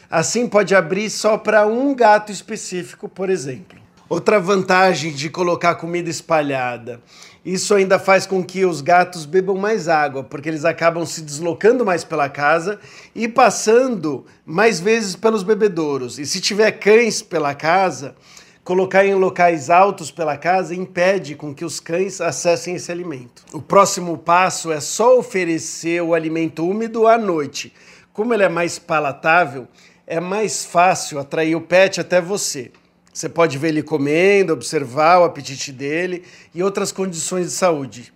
Assim 0.10 0.48
pode 0.48 0.74
abrir 0.74 1.10
só 1.10 1.38
para 1.38 1.68
um 1.68 1.94
gato 1.94 2.32
específico, 2.32 3.10
por 3.10 3.30
exemplo. 3.30 3.87
Outra 4.10 4.40
vantagem 4.40 5.12
de 5.12 5.30
colocar 5.30 5.76
comida 5.76 6.10
espalhada. 6.10 7.02
Isso 7.44 7.76
ainda 7.76 8.00
faz 8.00 8.26
com 8.26 8.42
que 8.42 8.64
os 8.64 8.80
gatos 8.80 9.26
bebam 9.26 9.58
mais 9.58 9.90
água, 9.90 10.24
porque 10.24 10.48
eles 10.48 10.64
acabam 10.64 11.06
se 11.06 11.22
deslocando 11.22 11.86
mais 11.86 12.06
pela 12.06 12.30
casa 12.30 12.80
e 13.14 13.28
passando 13.28 14.26
mais 14.46 14.80
vezes 14.80 15.14
pelos 15.14 15.44
bebedouros. 15.44 16.18
E 16.20 16.26
se 16.26 16.40
tiver 16.40 16.72
cães 16.72 17.22
pela 17.22 17.54
casa, 17.54 18.16
colocar 18.64 19.06
em 19.06 19.14
locais 19.14 19.70
altos 19.70 20.10
pela 20.10 20.38
casa 20.38 20.74
impede 20.74 21.36
com 21.36 21.54
que 21.54 21.66
os 21.66 21.82
cães 21.82 22.22
acessem 22.22 22.76
esse 22.76 22.90
alimento. 22.90 23.44
O 23.52 23.62
próximo 23.62 24.18
passo 24.18 24.72
é 24.72 24.80
só 24.80 25.20
oferecer 25.20 26.02
o 26.02 26.14
alimento 26.14 26.66
úmido 26.66 27.08
à 27.08 27.18
noite. 27.18 27.74
Como 28.14 28.34
ele 28.34 28.44
é 28.44 28.50
mais 28.50 28.80
palatável, 28.80 29.68
é 30.06 30.22
mais 30.22 30.64
fácil 30.64 31.20
atrair 31.20 31.56
o 31.56 31.62
pet 31.62 32.00
até 32.00 32.22
você. 32.22 32.72
Você 33.18 33.28
pode 33.28 33.58
ver 33.58 33.70
ele 33.70 33.82
comendo, 33.82 34.54
observar 34.54 35.18
o 35.18 35.24
apetite 35.24 35.72
dele 35.72 36.24
e 36.54 36.62
outras 36.62 36.92
condições 36.92 37.48
de 37.48 37.52
saúde. 37.52 38.14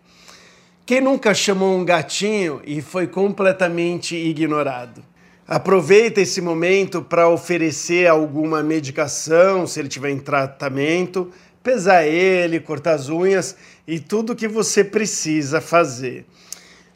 Quem 0.86 1.02
nunca 1.02 1.34
chamou 1.34 1.76
um 1.76 1.84
gatinho 1.84 2.62
e 2.64 2.84
foi 2.84 3.08
completamente 3.08 4.16
ignorado? 4.16 5.04
Aproveita 5.48 6.22
esse 6.22 6.40
momento 6.40 7.02
para 7.02 7.28
oferecer 7.28 8.06
alguma 8.06 8.62
medicação, 8.62 9.66
se 9.66 9.80
ele 9.80 9.90
tiver 9.90 10.12
em 10.12 10.20
tratamento, 10.20 11.32
pesar 11.64 12.06
ele, 12.06 12.60
cortar 12.60 12.94
as 12.94 13.10
unhas 13.10 13.56
e 13.88 14.00
tudo 14.00 14.34
o 14.34 14.36
que 14.36 14.48
você 14.48 14.84
precisa 14.84 15.60
fazer. 15.60 16.28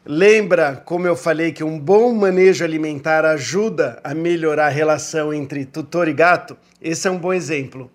Lembra 0.04 0.80
como 0.84 1.08
eu 1.08 1.16
falei 1.16 1.50
que 1.50 1.64
um 1.64 1.76
bom 1.76 2.14
manejo 2.14 2.64
alimentar 2.64 3.24
ajuda 3.24 3.98
a 4.04 4.14
melhorar 4.14 4.66
a 4.66 4.70
relação 4.70 5.34
entre 5.34 5.64
tutor 5.64 6.06
e 6.06 6.12
gato? 6.12 6.56
Esse 6.80 7.08
é 7.08 7.10
um 7.10 7.18
bom 7.18 7.32
exemplo. 7.32 7.90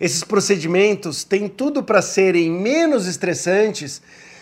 Esses 0.00 0.24
procedimentos 0.24 1.24
têm 1.24 1.46
tudo 1.46 1.82
para 1.82 2.00
serem 2.00 2.50
menos 2.50 3.06
estressantes 3.06 4.00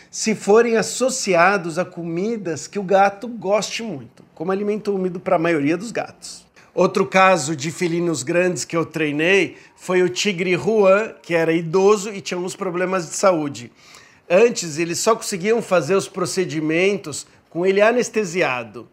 se 0.09 0.35
forem 0.35 0.77
associados 0.77 1.79
a 1.79 1.85
comidas 1.85 2.69
que 2.69 2.79
o 2.79 2.83
gato 2.83 3.27
goste 3.27 3.83
muito, 3.83 4.23
como 4.37 4.53
alimento 4.53 4.95
úmido 4.95 5.19
para 5.19 5.35
a 5.35 5.39
maioria 5.39 5.77
dos 5.77 5.91
gatos. 5.91 6.47
Outro 6.73 7.05
caso 7.05 7.57
de 7.57 7.73
felinos 7.73 8.23
grandes 8.23 8.65
que 8.65 8.77
eu 8.77 8.87
treinei 8.87 9.57
foi 9.75 10.01
o 10.01 10.09
tigre 10.09 10.55
Juan, 10.55 11.13
que 11.21 11.35
era 11.35 11.53
idoso 11.53 12.13
e 12.13 12.21
tinha 12.21 12.39
uns 12.39 12.55
problemas 12.55 13.09
de 13.09 13.17
saúde. 13.17 13.73
Antes, 14.31 14.79
eles 14.79 15.01
só 15.01 15.17
conseguiam 15.17 15.61
fazer 15.61 15.97
os 15.97 16.07
procedimentos 16.07 17.27
com 17.51 17.67
ele 17.67 17.81
anestesiado. 17.81 18.89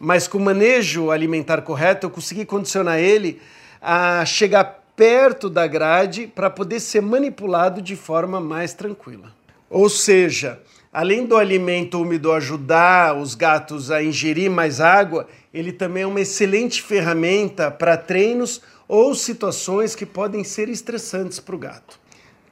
Mas 0.00 0.26
com 0.26 0.38
o 0.38 0.40
manejo 0.40 1.12
alimentar 1.12 1.62
correto, 1.62 2.06
eu 2.06 2.10
consegui 2.10 2.44
condicionar 2.44 2.98
ele 2.98 3.40
a 3.80 4.24
chegar 4.24 4.77
perto 4.98 5.48
da 5.48 5.64
grade 5.64 6.26
para 6.26 6.50
poder 6.50 6.80
ser 6.80 7.00
manipulado 7.00 7.80
de 7.80 7.94
forma 7.94 8.40
mais 8.40 8.74
tranquila. 8.74 9.32
Ou 9.70 9.88
seja, 9.88 10.60
além 10.92 11.24
do 11.24 11.36
alimento 11.36 12.02
úmido 12.02 12.32
ajudar 12.32 13.16
os 13.16 13.36
gatos 13.36 13.92
a 13.92 14.02
ingerir 14.02 14.50
mais 14.50 14.80
água, 14.80 15.28
ele 15.54 15.70
também 15.70 16.02
é 16.02 16.06
uma 16.06 16.20
excelente 16.20 16.82
ferramenta 16.82 17.70
para 17.70 17.96
treinos 17.96 18.60
ou 18.88 19.14
situações 19.14 19.94
que 19.94 20.04
podem 20.04 20.42
ser 20.42 20.68
estressantes 20.68 21.38
para 21.38 21.54
o 21.54 21.58
gato. 21.58 22.00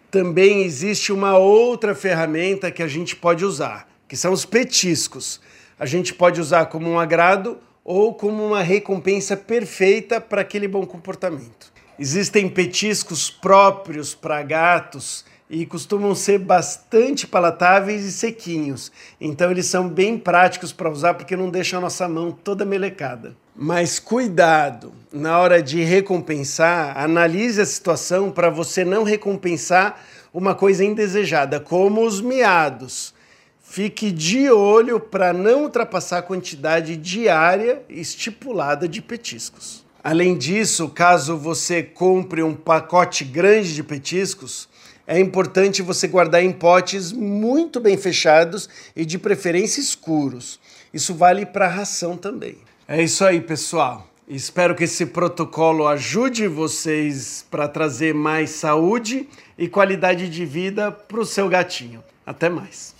Também 0.08 0.62
existe 0.62 1.12
uma 1.12 1.36
outra 1.36 1.96
ferramenta 1.96 2.70
que 2.70 2.82
a 2.82 2.86
gente 2.86 3.16
pode 3.16 3.44
usar, 3.44 3.88
que 4.06 4.16
são 4.16 4.32
os 4.32 4.44
petiscos. 4.44 5.40
A 5.76 5.84
gente 5.84 6.14
pode 6.14 6.40
usar 6.40 6.66
como 6.66 6.88
um 6.88 7.00
agrado 7.00 7.58
ou 7.82 8.14
como 8.14 8.46
uma 8.46 8.62
recompensa 8.62 9.36
perfeita 9.36 10.20
para 10.20 10.42
aquele 10.42 10.68
bom 10.68 10.86
comportamento. 10.86 11.74
Existem 11.98 12.48
petiscos 12.48 13.30
próprios 13.30 14.14
para 14.14 14.42
gatos 14.42 15.24
e 15.48 15.64
costumam 15.64 16.14
ser 16.14 16.38
bastante 16.38 17.26
palatáveis 17.26 18.04
e 18.04 18.12
sequinhos. 18.12 18.92
Então 19.20 19.50
eles 19.50 19.66
são 19.66 19.88
bem 19.88 20.18
práticos 20.18 20.72
para 20.72 20.90
usar 20.90 21.14
porque 21.14 21.36
não 21.36 21.48
deixam 21.48 21.78
a 21.78 21.82
nossa 21.82 22.06
mão 22.06 22.32
toda 22.32 22.64
melecada. 22.64 23.34
Mas 23.54 23.98
cuidado, 23.98 24.92
na 25.10 25.38
hora 25.38 25.62
de 25.62 25.82
recompensar, 25.82 26.98
analise 26.98 27.60
a 27.60 27.66
situação 27.66 28.30
para 28.30 28.50
você 28.50 28.84
não 28.84 29.02
recompensar 29.02 29.98
uma 30.34 30.54
coisa 30.54 30.84
indesejada, 30.84 31.58
como 31.58 32.04
os 32.04 32.20
miados. 32.20 33.14
Fique 33.62 34.12
de 34.12 34.50
olho 34.50 35.00
para 35.00 35.32
não 35.32 35.62
ultrapassar 35.62 36.18
a 36.18 36.22
quantidade 36.22 36.96
diária 36.96 37.82
estipulada 37.88 38.86
de 38.86 39.00
petiscos. 39.00 39.85
Além 40.06 40.38
disso, 40.38 40.88
caso 40.88 41.36
você 41.36 41.82
compre 41.82 42.40
um 42.40 42.54
pacote 42.54 43.24
grande 43.24 43.74
de 43.74 43.82
petiscos, 43.82 44.68
é 45.04 45.18
importante 45.18 45.82
você 45.82 46.06
guardar 46.06 46.44
em 46.44 46.52
potes 46.52 47.10
muito 47.10 47.80
bem 47.80 47.96
fechados 47.96 48.68
e 48.94 49.04
de 49.04 49.18
preferência 49.18 49.80
escuros. 49.80 50.60
Isso 50.94 51.12
vale 51.12 51.44
para 51.44 51.66
a 51.66 51.68
ração 51.68 52.16
também. 52.16 52.56
É 52.86 53.02
isso 53.02 53.24
aí, 53.24 53.40
pessoal. 53.40 54.06
Espero 54.28 54.76
que 54.76 54.84
esse 54.84 55.06
protocolo 55.06 55.88
ajude 55.88 56.46
vocês 56.46 57.44
para 57.50 57.66
trazer 57.66 58.14
mais 58.14 58.50
saúde 58.50 59.28
e 59.58 59.66
qualidade 59.66 60.28
de 60.28 60.46
vida 60.46 60.92
para 60.92 61.18
o 61.18 61.26
seu 61.26 61.48
gatinho. 61.48 62.00
Até 62.24 62.48
mais. 62.48 62.94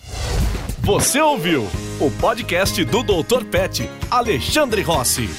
Você 0.79 1.21
ouviu 1.21 1.63
o 2.01 2.11
podcast 2.19 2.83
do 2.83 3.01
Dr. 3.01 3.45
Pet, 3.49 3.89
Alexandre 4.11 4.81
Rossi. 4.81 5.29